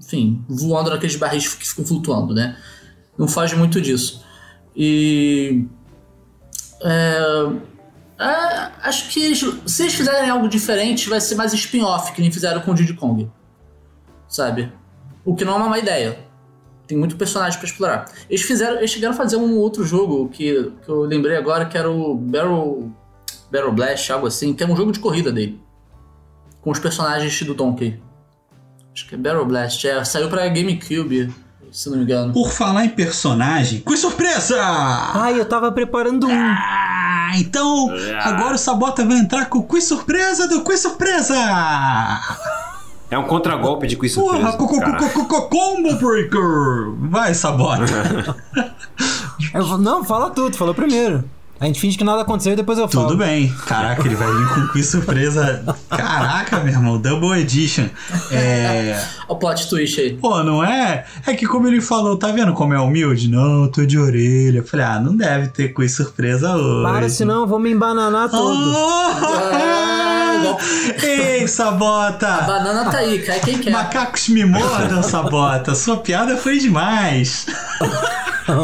[0.00, 2.56] enfim, voando naqueles barris que ficam flutuando, né?
[3.16, 4.24] Não foge muito disso.
[4.76, 5.64] E.
[6.82, 7.18] é,
[8.18, 12.30] é, acho que eles- se eles fizerem algo diferente, vai ser mais spin-off, que nem
[12.32, 13.30] fizeram com o Diddy Kong.
[14.28, 14.72] Sabe?
[15.24, 16.18] O que não é uma má ideia.
[16.86, 18.04] Tem muito personagem pra explorar.
[18.28, 18.76] Eles fizeram.
[18.76, 22.14] Eles chegaram a fazer um outro jogo que, que eu lembrei agora, que era o
[22.14, 22.90] Barrel.
[23.50, 25.60] Barrel Blast, algo assim, que é um jogo de corrida dele.
[26.60, 28.02] Com os personagens do Donkey.
[28.92, 30.04] Acho que é Barrel Blast, é.
[30.04, 31.32] Saiu pra GameCube,
[31.70, 32.32] se não me engano.
[32.32, 34.60] Por falar em personagem, que surpresa!
[34.60, 36.32] Ai, eu tava preparando um.
[36.32, 37.88] Ah, então
[38.22, 41.34] agora o Sabota vai entrar com o quiz surpresa do quiz surpresa!
[43.10, 44.56] É um contragolpe de quiz Porra, surpresa.
[44.56, 46.94] co- co- co- co- combo breaker!
[47.10, 47.84] Vai, Sabota!
[49.52, 51.22] Eu não, fala tudo, falou primeiro.
[51.60, 53.06] A gente finge que nada aconteceu e depois eu falo.
[53.06, 53.48] Tudo bem.
[53.66, 55.64] Caraca, ele vai vir com quiz surpresa.
[55.88, 57.86] Caraca, meu irmão, Double Edition.
[58.32, 59.00] É.
[59.20, 60.14] Olha o plot twist aí.
[60.16, 61.04] Pô, não é?
[61.24, 63.28] É que como ele falou, tá vendo como é humilde?
[63.30, 64.58] Não, tô de orelha.
[64.58, 66.82] Eu falei, ah, não deve ter quiz surpresa hoje.
[66.82, 68.74] Para, senão eu vou me embananar todo.
[68.76, 70.58] Ah, igual-
[71.02, 72.28] Ei, Sabota!
[72.28, 73.70] A banana tá aí, cai quem quer.
[73.70, 75.74] Macacos me mordam, Sabota.
[75.74, 77.46] Sua piada foi demais.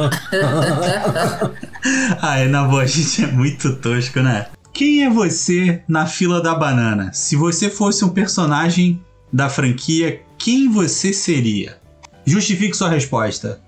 [2.21, 4.47] Ai, na boa, a gente é muito tosco, né?
[4.73, 7.11] Quem é você na fila da banana?
[7.13, 9.01] Se você fosse um personagem
[9.33, 11.79] da franquia, quem você seria?
[12.25, 13.61] Justifique sua resposta.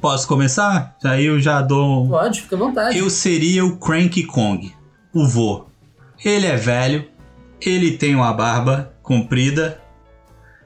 [0.00, 0.96] Posso começar?
[1.04, 2.08] Aí eu já dou.
[2.08, 2.98] Pode, fica à vontade.
[2.98, 4.72] Eu seria o Cranky Kong,
[5.12, 5.66] o vô.
[6.24, 7.04] Ele é velho,
[7.64, 9.80] ele tem uma barba comprida.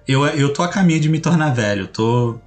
[0.07, 2.39] Eu, eu tô a caminho de me tornar velho, tô.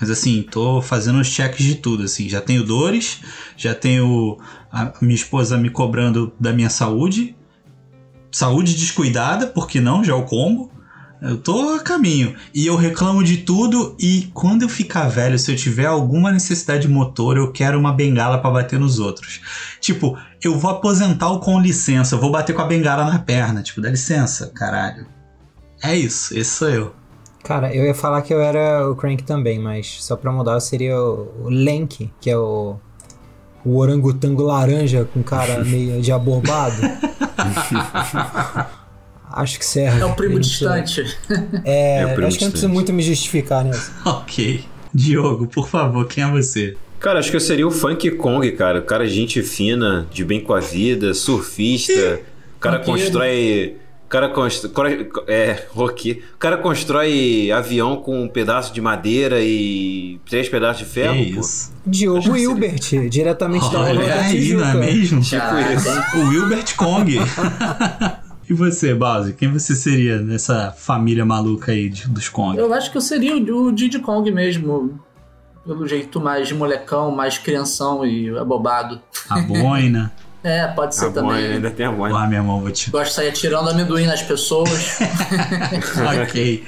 [0.00, 2.28] Mas assim, tô fazendo os checks de tudo, assim.
[2.28, 3.20] Já tenho dores,
[3.56, 4.38] já tenho
[4.72, 7.36] a minha esposa me cobrando da minha saúde.
[8.32, 10.02] Saúde descuidada, porque não?
[10.02, 10.70] Já o combo.
[11.20, 12.34] Eu tô a caminho.
[12.54, 13.94] E eu reclamo de tudo.
[13.98, 18.38] E quando eu ficar velho, se eu tiver alguma necessidade motor, eu quero uma bengala
[18.38, 19.40] pra bater nos outros.
[19.80, 22.14] Tipo, eu vou aposentar o com licença.
[22.14, 23.62] Eu vou bater com a bengala na perna.
[23.62, 25.06] Tipo, dá licença, caralho.
[25.82, 26.94] É isso, esse sou eu.
[27.42, 30.60] Cara, eu ia falar que eu era o Crank também, mas só pra mudar eu
[30.60, 32.76] seria o, o Lenk, que é o,
[33.64, 36.76] o orangotango laranja com cara meio de aborbado.
[39.32, 40.00] Acho que serve.
[40.00, 41.16] É o primo não precisa- distante.
[41.64, 42.72] É, É o primo acho que não precisa distante.
[42.72, 43.78] muito me justificar, né?
[44.04, 44.64] Ok.
[44.92, 46.76] Diogo, por favor, quem é você?
[46.98, 48.80] Cara, acho que eu seria o Funk Kong, cara.
[48.80, 52.20] O cara gente fina, de bem com a vida, surfista.
[52.56, 53.00] O cara Roqueiro.
[53.00, 53.76] constrói.
[54.04, 55.08] O cara constrói.
[55.28, 56.22] É, rock.
[56.34, 61.14] O cara constrói avião com um pedaço de madeira e três pedaços de ferro.
[61.24, 61.40] que pô.
[61.40, 61.72] isso?
[61.86, 65.22] Diogo Hilbert, diretamente da Olha da aí, não é mesmo?
[65.30, 65.88] Caraca, isso.
[66.18, 67.16] O Wilbert Kong.
[68.50, 69.34] e você, Bowser?
[69.36, 72.58] Quem você seria nessa família maluca aí de- dos Kong?
[72.58, 75.00] Eu acho que eu seria o, o Diddy Kong mesmo.
[75.64, 79.00] pelo jeito mais de molecão, mais crianção e abobado.
[79.28, 80.12] A boina.
[80.42, 81.32] É, pode ser A também.
[81.32, 82.14] boina, ainda tem a boina.
[82.14, 82.88] Lá, meu irmão, vou te.
[82.90, 84.98] Gosta de sair atirando amendoim nas pessoas.
[86.22, 86.64] ok.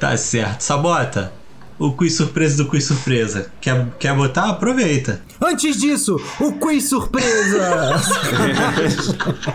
[0.00, 0.62] Tá certo.
[0.62, 1.32] Sabota.
[1.78, 3.50] O quiz surpresa do quiz surpresa.
[3.60, 4.50] Quer, quer botar?
[4.50, 5.20] Aproveita.
[5.42, 8.00] Antes disso, o quiz surpresa!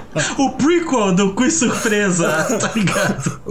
[0.38, 2.28] O prequel do quiz surpresa,
[2.60, 3.42] tá ligado?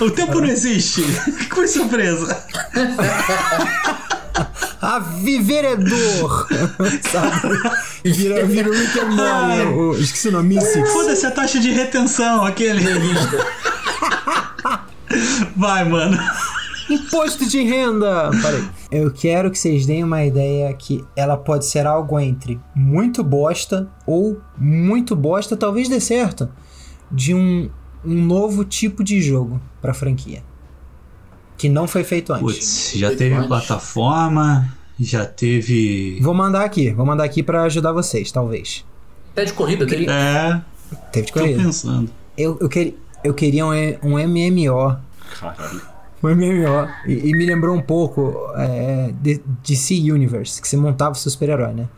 [0.00, 1.02] O tempo não existe.
[1.50, 2.44] Quiz surpresa.
[4.80, 6.46] A Viveredor!
[7.10, 7.58] Sabe?
[8.04, 10.58] Vira, vira o Rick and Morty, esqueci o nome.
[10.92, 12.84] Foda-se a taxa de retenção, aquele.
[15.56, 16.18] Vai, mano.
[16.90, 18.30] Imposto de renda!
[18.42, 18.64] Parei.
[18.90, 23.88] Eu quero que vocês deem uma ideia que ela pode ser algo entre muito bosta
[24.06, 26.48] ou muito bosta, talvez dê certo,
[27.10, 27.68] de um,
[28.04, 30.42] um novo tipo de jogo pra franquia.
[31.56, 32.42] Que não foi feito antes.
[32.42, 36.18] Putz, já teve plataforma, já teve.
[36.22, 38.84] Vou mandar aqui, vou mandar aqui pra ajudar vocês, talvez.
[39.32, 40.06] Até de corrida dele.
[40.08, 40.60] É,
[41.12, 41.62] Teve de tô corrida.
[41.62, 42.10] pensando.
[42.36, 43.70] Eu, eu, queria, eu queria um,
[44.02, 44.96] um MMO.
[45.38, 45.97] Caralho.
[46.22, 46.88] Um MMO.
[47.06, 51.30] E, e me lembrou um pouco é, de DC Universe, que você montava o seu
[51.30, 51.88] super-herói, né?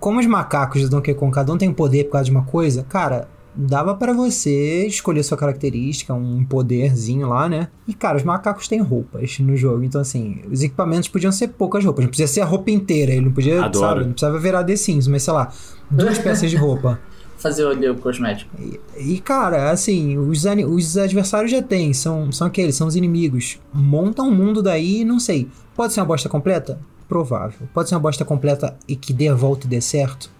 [0.00, 2.44] Como os macacos do Donkey Kong, cada um tem um poder por causa de uma
[2.44, 7.68] coisa, cara, dava pra você escolher sua característica, um poderzinho lá, né?
[7.88, 9.82] E, cara, os macacos têm roupas no jogo.
[9.82, 12.04] Então, assim, os equipamentos podiam ser poucas roupas.
[12.04, 13.12] Não podia ser a roupa inteira.
[13.12, 13.86] Ele não podia, Adoro.
[13.86, 14.04] sabe?
[14.04, 15.52] Não precisava virar The Sims, mas sei lá,
[15.90, 17.00] duas peças de roupa.
[17.38, 18.50] Fazer ali o cosmético.
[18.96, 23.58] E, cara, assim, os, os adversários já tem, são, são aqueles, são os inimigos.
[23.72, 25.48] Monta um mundo daí, não sei.
[25.74, 26.78] Pode ser uma bosta completa?
[27.08, 27.68] Provável.
[27.72, 30.30] Pode ser uma bosta completa e que dê a volta e dê certo?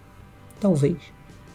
[0.60, 0.96] Talvez.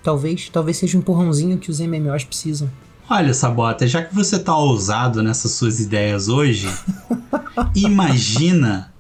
[0.02, 0.50] Talvez.
[0.50, 2.70] Talvez seja um empurrãozinho que os MMOs precisam.
[3.10, 6.68] Olha, Sabota, já que você tá ousado nessas suas ideias hoje,
[7.76, 8.94] imagina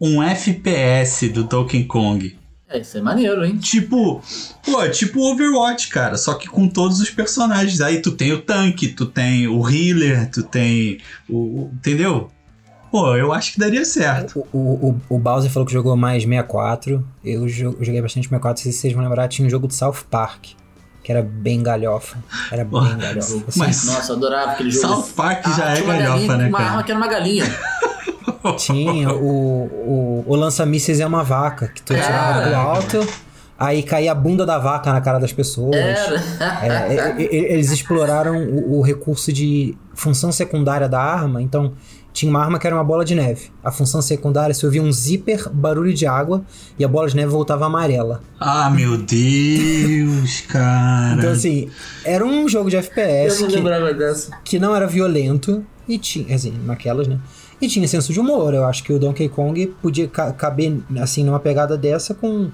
[0.00, 2.38] um FPS do Donkey Kong.
[2.72, 3.58] É, isso é maneiro, hein?
[3.58, 4.22] Tipo,
[4.64, 7.80] pô, tipo Overwatch, cara, só que com todos os personagens.
[7.80, 10.98] Aí tu tem o tanque, tu tem o healer, tu tem
[11.28, 11.68] o.
[11.74, 12.30] entendeu?
[12.90, 14.46] Pô, eu acho que daria certo.
[14.52, 17.02] O, o, o, Bowser falou que jogou mais 64.
[17.24, 18.62] Eu, jo- eu joguei bastante 64.
[18.62, 20.48] Se vocês vão lembrar, tinha um jogo de South Park.
[21.02, 22.16] Que era bem galhofa.
[22.50, 23.44] Era bem galhofa.
[23.48, 23.58] assim.
[23.58, 24.86] Mas Nossa, eu adorava aquele jogo.
[24.86, 26.82] South Park já Ah, é uma galhofa, galinha, né, Uma arma cara?
[26.84, 27.44] que era uma galinha.
[28.56, 33.06] Tinha o, o, o lança-mísseis é uma vaca, que tu tirava do alto,
[33.58, 35.76] aí caía a bunda da vaca na cara das pessoas.
[35.76, 35.96] É,
[36.40, 41.72] é, é, eles exploraram o, o recurso de função secundária da arma, então
[42.12, 43.50] tinha uma arma que era uma bola de neve.
[43.64, 46.44] A função secundária, se ouvia um zíper, barulho de água,
[46.78, 48.20] e a bola de neve voltava amarela.
[48.38, 51.14] Ah, meu Deus, cara.
[51.16, 51.70] Então, assim,
[52.04, 54.36] era um jogo de Eu FPS não que, lembrava dessa.
[54.44, 57.18] que não era violento e tinha, assim, naquelas, né?
[57.62, 58.52] E tinha senso de humor.
[58.52, 62.50] Eu acho que o Donkey Kong podia ca- caber, assim, numa pegada dessa com,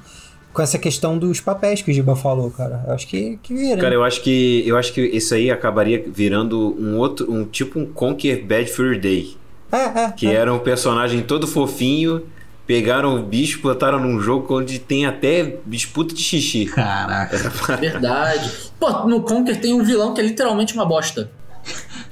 [0.53, 2.85] com essa questão dos papéis que o Giba falou, cara.
[2.87, 3.81] Eu acho que, que vira.
[3.81, 7.79] Cara, eu acho que eu acho que isso aí acabaria virando um outro, um tipo
[7.81, 9.35] um Conquer Bad Fur Day,
[9.73, 10.35] é, é, que é.
[10.35, 12.23] era um personagem todo fofinho,
[12.67, 16.67] pegaram o bicho, botaram num jogo onde tem até disputa de xixi.
[16.67, 17.39] Caraca.
[17.81, 18.53] Verdade.
[18.79, 21.31] Pô, no Conker tem um vilão que é literalmente uma bosta.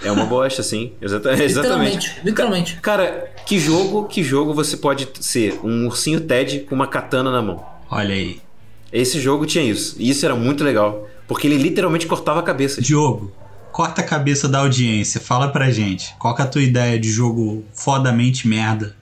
[0.05, 0.93] É uma bosta, sim.
[1.01, 1.55] Exata- exatamente.
[1.55, 2.21] Literalmente.
[2.25, 2.77] Literalmente.
[2.81, 7.43] Cara, que jogo, que jogo você pode ser um ursinho Ted com uma katana na
[7.43, 7.65] mão?
[7.91, 8.41] Olha aí.
[8.93, 9.97] Esse jogo tinha isso.
[9.99, 11.09] E isso era muito legal.
[11.27, 12.81] Porque ele literalmente cortava a cabeça.
[12.81, 13.33] Diogo,
[13.73, 15.21] corta a cabeça da audiência.
[15.21, 16.15] Fala pra gente.
[16.19, 18.95] Qual que é a tua ideia de jogo fodamente merda?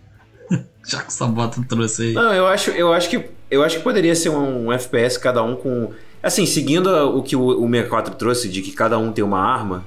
[0.87, 2.13] Já que essa bota trouxe aí.
[2.13, 5.55] Não, eu acho, eu acho que eu acho que poderia ser um FPS cada um
[5.55, 5.91] com
[6.23, 9.85] assim, seguindo o que o, o 64 trouxe de que cada um tem uma arma.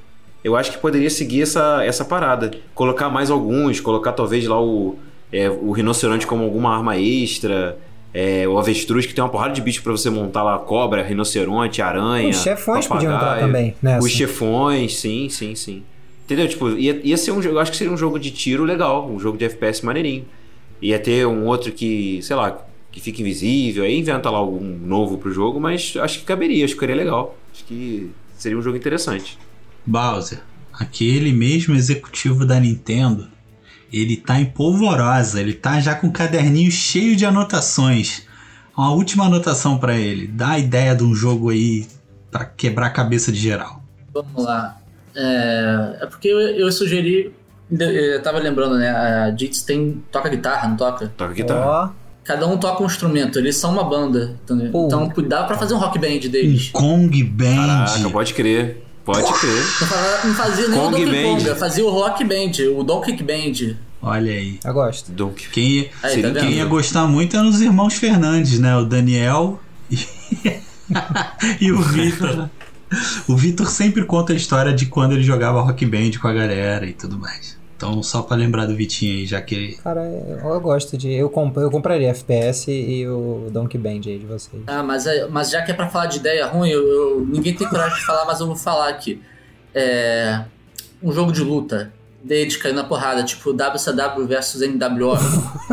[0.47, 4.97] Eu acho que poderia seguir essa, essa parada, colocar mais alguns, colocar talvez lá o
[5.29, 7.77] é, o rinoceronte como alguma arma extra,
[8.13, 11.81] é, o avestruz que tem uma porrada de bicho pra você montar lá, cobra, rinoceronte,
[11.81, 12.29] aranha.
[12.29, 14.05] Os chefões podiam entrar também nessa.
[14.05, 15.83] Os chefões, sim, sim, sim.
[16.23, 16.47] Entendeu?
[16.47, 19.05] Tipo, ia, ia ser um jogo, eu acho que seria um jogo de tiro legal,
[19.05, 20.23] um jogo de FPS maneirinho.
[20.81, 22.57] Ia ter um outro que, sei lá,
[22.89, 26.73] que fica invisível, aí inventa lá algum novo pro jogo, mas acho que caberia, acho
[26.73, 27.37] que ficaria legal.
[27.53, 29.37] Acho que seria um jogo interessante.
[29.87, 30.39] Bowser,
[30.73, 33.27] aquele mesmo executivo da Nintendo,
[33.91, 38.23] ele tá em polvorosa, ele tá já com o caderninho cheio de anotações.
[38.77, 41.87] Uma última anotação pra ele, dá a ideia de um jogo aí
[42.29, 43.81] pra quebrar a cabeça de geral.
[44.13, 44.77] Vamos lá.
[45.15, 47.33] É, é porque eu, eu sugeri.
[47.71, 48.89] Eu tava lembrando, né?
[48.89, 50.03] A Jits tem.
[50.11, 51.07] toca guitarra, não toca?
[51.17, 51.65] Toca guitarra.
[51.65, 51.89] Ó,
[52.23, 54.37] Cada um toca um instrumento, eles são uma banda.
[54.43, 54.71] Entendeu?
[54.71, 54.85] Pô.
[54.85, 56.69] Então cuidado pra fazer um rock band Um deles.
[56.71, 57.55] Kong Band.
[57.55, 58.83] Caraca, pode crer.
[59.07, 59.55] Pode crer.
[59.81, 61.43] Não fa- Não fazia nem Kong o Donkey Band.
[61.45, 63.75] Kong, fazia o rock band, o Donkey Band.
[64.01, 64.59] Olha aí.
[64.63, 65.11] Eu gosto.
[65.11, 65.47] Donkey.
[65.51, 68.75] Quem ia, Aí, Seria tá quem ia gostar muito eram os irmãos Fernandes, né?
[68.77, 69.97] O Daniel e,
[71.61, 72.49] e o Vitor.
[73.27, 76.85] O Vitor sempre conta a história de quando ele jogava rock band com a galera
[76.85, 77.56] e tudo mais.
[77.77, 79.73] Então, só pra lembrar do Vitinho aí, já que ele.
[79.75, 81.13] Cara, eu eu gosto de.
[81.13, 84.63] Eu, comp eu compraria FPS e o Donkey Band aí de vocês.
[84.65, 87.53] Ah, mas, é- mas já que é pra falar de ideia ruim, eu, eu- ninguém
[87.53, 89.21] tem coragem de falar, mas eu vou falar aqui.
[89.75, 90.41] É,
[91.03, 95.15] um jogo de luta, deles caindo na porrada, tipo WCW versus NWO.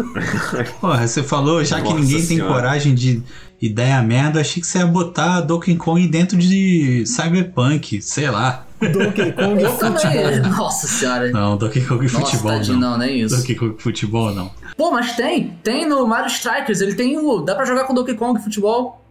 [0.80, 2.52] Porra, você falou, já que Nossa ninguém tem Senhora.
[2.52, 3.22] coragem de
[3.66, 8.66] ideia merda, achei que você ia botar Donkey Kong dentro de Cyberpunk, sei lá.
[8.80, 10.40] Donkey Kong eu também.
[10.40, 11.30] Nossa senhora.
[11.30, 12.90] Não, Donkey Kong Nossa, Futebol tadinho, não.
[12.92, 13.36] não, nem isso.
[13.36, 14.50] Donkey Kong Futebol não.
[14.76, 15.56] Pô, mas tem.
[15.62, 16.80] Tem no Mario Strikers.
[16.80, 17.40] Ele tem o.
[17.40, 19.03] Dá pra jogar com Donkey Kong futebol.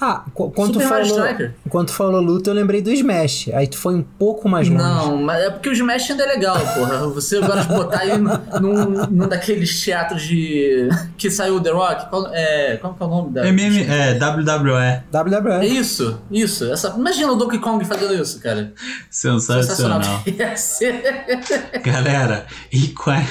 [0.00, 1.22] Ah, qu- quando tu Super Mario falou.
[1.24, 1.54] Striker.
[1.70, 3.48] Quando tu falou luta, eu lembrei do Smash.
[3.54, 4.82] Aí tu foi um pouco mais longe.
[4.82, 7.08] Não, mas é porque o Smash ainda é legal, porra.
[7.08, 10.88] Você gosta de botar aí num, num daqueles teatros de.
[11.16, 12.10] que saiu o The Rock.
[12.10, 13.46] Qual é, qual que é o nome da.
[13.48, 14.76] MM, é, WWE.
[14.82, 15.66] É WWE.
[15.66, 16.70] isso, isso.
[16.70, 18.74] Essa, imagina o Donkey Kong fazendo isso, cara.
[19.10, 20.02] Sensacional.
[20.26, 21.02] Ia ser.
[21.82, 23.24] Galera, e com a-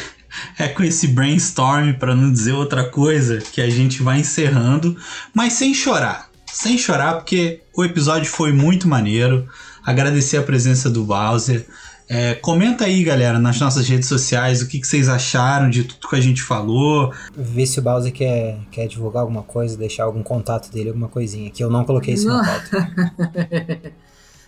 [0.59, 4.97] é com esse brainstorm, pra não dizer outra coisa, que a gente vai encerrando,
[5.33, 6.29] mas sem chorar.
[6.55, 9.45] Sem chorar, porque o episódio foi muito maneiro.
[9.83, 11.65] Agradecer a presença do Bowser.
[12.07, 16.07] É, comenta aí, galera, nas nossas redes sociais o que, que vocês acharam de tudo
[16.07, 17.11] que a gente falou.
[17.35, 21.49] Ver se o Bowser quer, quer divulgar alguma coisa, deixar algum contato dele, alguma coisinha.
[21.51, 22.37] Que eu não coloquei isso Não.
[22.37, 23.91] na pauta.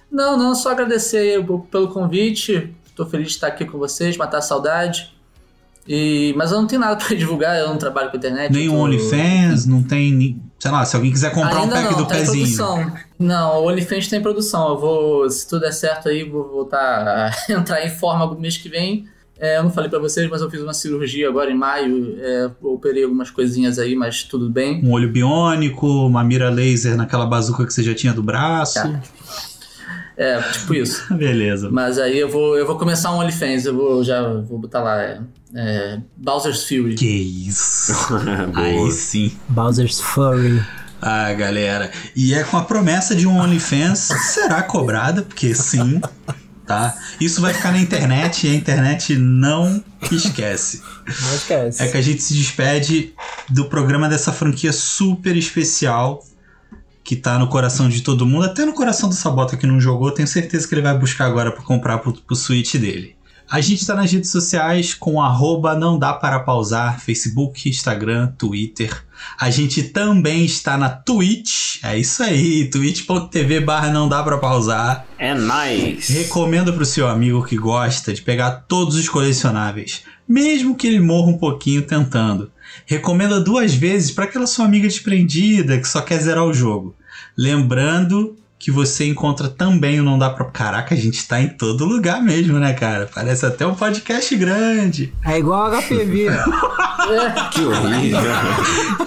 [0.10, 2.74] Não, não, só agradecer pelo convite.
[2.96, 5.14] Tô feliz de estar aqui com vocês, matar a saudade.
[5.86, 8.52] E, mas eu não tenho nada pra divulgar, eu não trabalho com internet.
[8.54, 10.42] Nem tô- OnlyFans, não tem.
[10.60, 12.58] Sei lá, se alguém quiser comprar um Ainda pack não, do tá em pezinho.
[12.58, 12.94] produção.
[13.20, 14.70] Não, o OnlyFans tem produção.
[14.70, 18.58] Eu vou, se tudo der certo aí, vou voltar a entrar em forma no mês
[18.58, 19.08] que vem.
[19.40, 22.18] É, eu não falei pra vocês, mas eu fiz uma cirurgia agora em maio.
[22.20, 24.84] É, operei algumas coisinhas aí, mas tudo bem.
[24.84, 28.82] Um olho biônico, uma mira laser naquela bazuca que você já tinha do braço.
[28.82, 29.00] Tá.
[30.18, 31.06] É, tipo isso.
[31.14, 31.70] Beleza.
[31.72, 33.66] Mas aí eu vou, eu vou começar um OnlyFans.
[33.66, 35.02] Eu vou, já vou botar lá.
[35.02, 35.22] É,
[35.56, 36.96] é, Bowser's Fury.
[36.96, 37.08] Que
[37.48, 37.94] isso.
[38.56, 39.32] Aí sim.
[39.48, 40.62] Bowser's Furry.
[41.02, 41.92] Ah, galera.
[42.16, 46.02] E é com a promessa de um OnlyFans será cobrada, porque sim,
[46.66, 46.98] tá?
[47.22, 50.82] Isso vai ficar na internet e a internet não esquece.
[51.06, 51.84] Não esquece.
[51.84, 53.14] É que a gente se despede
[53.48, 56.24] do programa dessa franquia super especial
[57.08, 60.12] que tá no coração de todo mundo, até no coração do Sabota que não jogou,
[60.12, 63.16] tenho certeza que ele vai buscar agora pra comprar pro, pro Switch dele.
[63.50, 69.06] A gente tá nas redes sociais com arroba não dá para pausar, Facebook, Instagram, Twitter.
[69.40, 75.08] A gente também está na Twitch, é isso aí, twitch.tv barra não dá para pausar.
[75.18, 76.12] É nice.
[76.12, 81.30] Recomenda pro seu amigo que gosta de pegar todos os colecionáveis, mesmo que ele morra
[81.30, 82.52] um pouquinho tentando.
[82.86, 86.96] Recomenda duas vezes para aquela sua amiga desprendida que só quer zerar o jogo.
[87.38, 90.46] Lembrando que você encontra também o Não Dá Pra...
[90.46, 93.10] Caraca, a gente tá em todo lugar mesmo, né, cara?
[93.14, 95.14] Parece até um podcast grande.
[95.24, 96.28] É igual HPV.
[97.52, 98.20] Que horrível.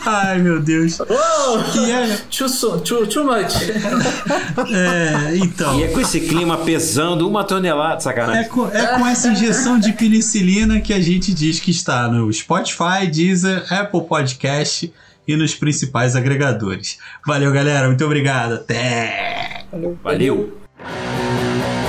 [0.07, 0.99] Ai, meu Deus.
[1.01, 3.55] Oh, E é, too, so- too, too much.
[4.73, 5.79] é, então...
[5.79, 8.49] E é com esse clima pesando uma tonelada, É sacanagem.
[8.51, 13.07] com, é com essa injeção de penicilina que a gente diz que está no Spotify,
[13.11, 14.93] Deezer, Apple Podcast
[15.27, 16.99] e nos principais agregadores.
[17.27, 17.87] Valeu, galera.
[17.87, 18.55] Muito obrigado.
[18.55, 19.65] Até!
[20.03, 20.57] Valeu.
[20.83, 21.80] Esse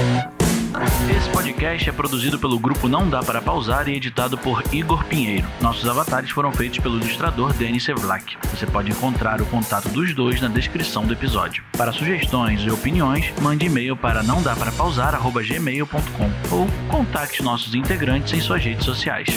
[1.62, 5.48] podcast é produzido pelo grupo Não Dá Para Pausar e editado por Igor Pinheiro.
[5.62, 8.36] Nossos avatares foram feitos pelo ilustrador Denis Sevlak.
[8.50, 11.64] Você pode encontrar o contato dos dois na descrição do episódio.
[11.78, 18.34] Para sugestões e opiniões, mande e-mail para não dá para pausar@gmail.com ou contacte nossos integrantes
[18.34, 19.28] em suas redes sociais.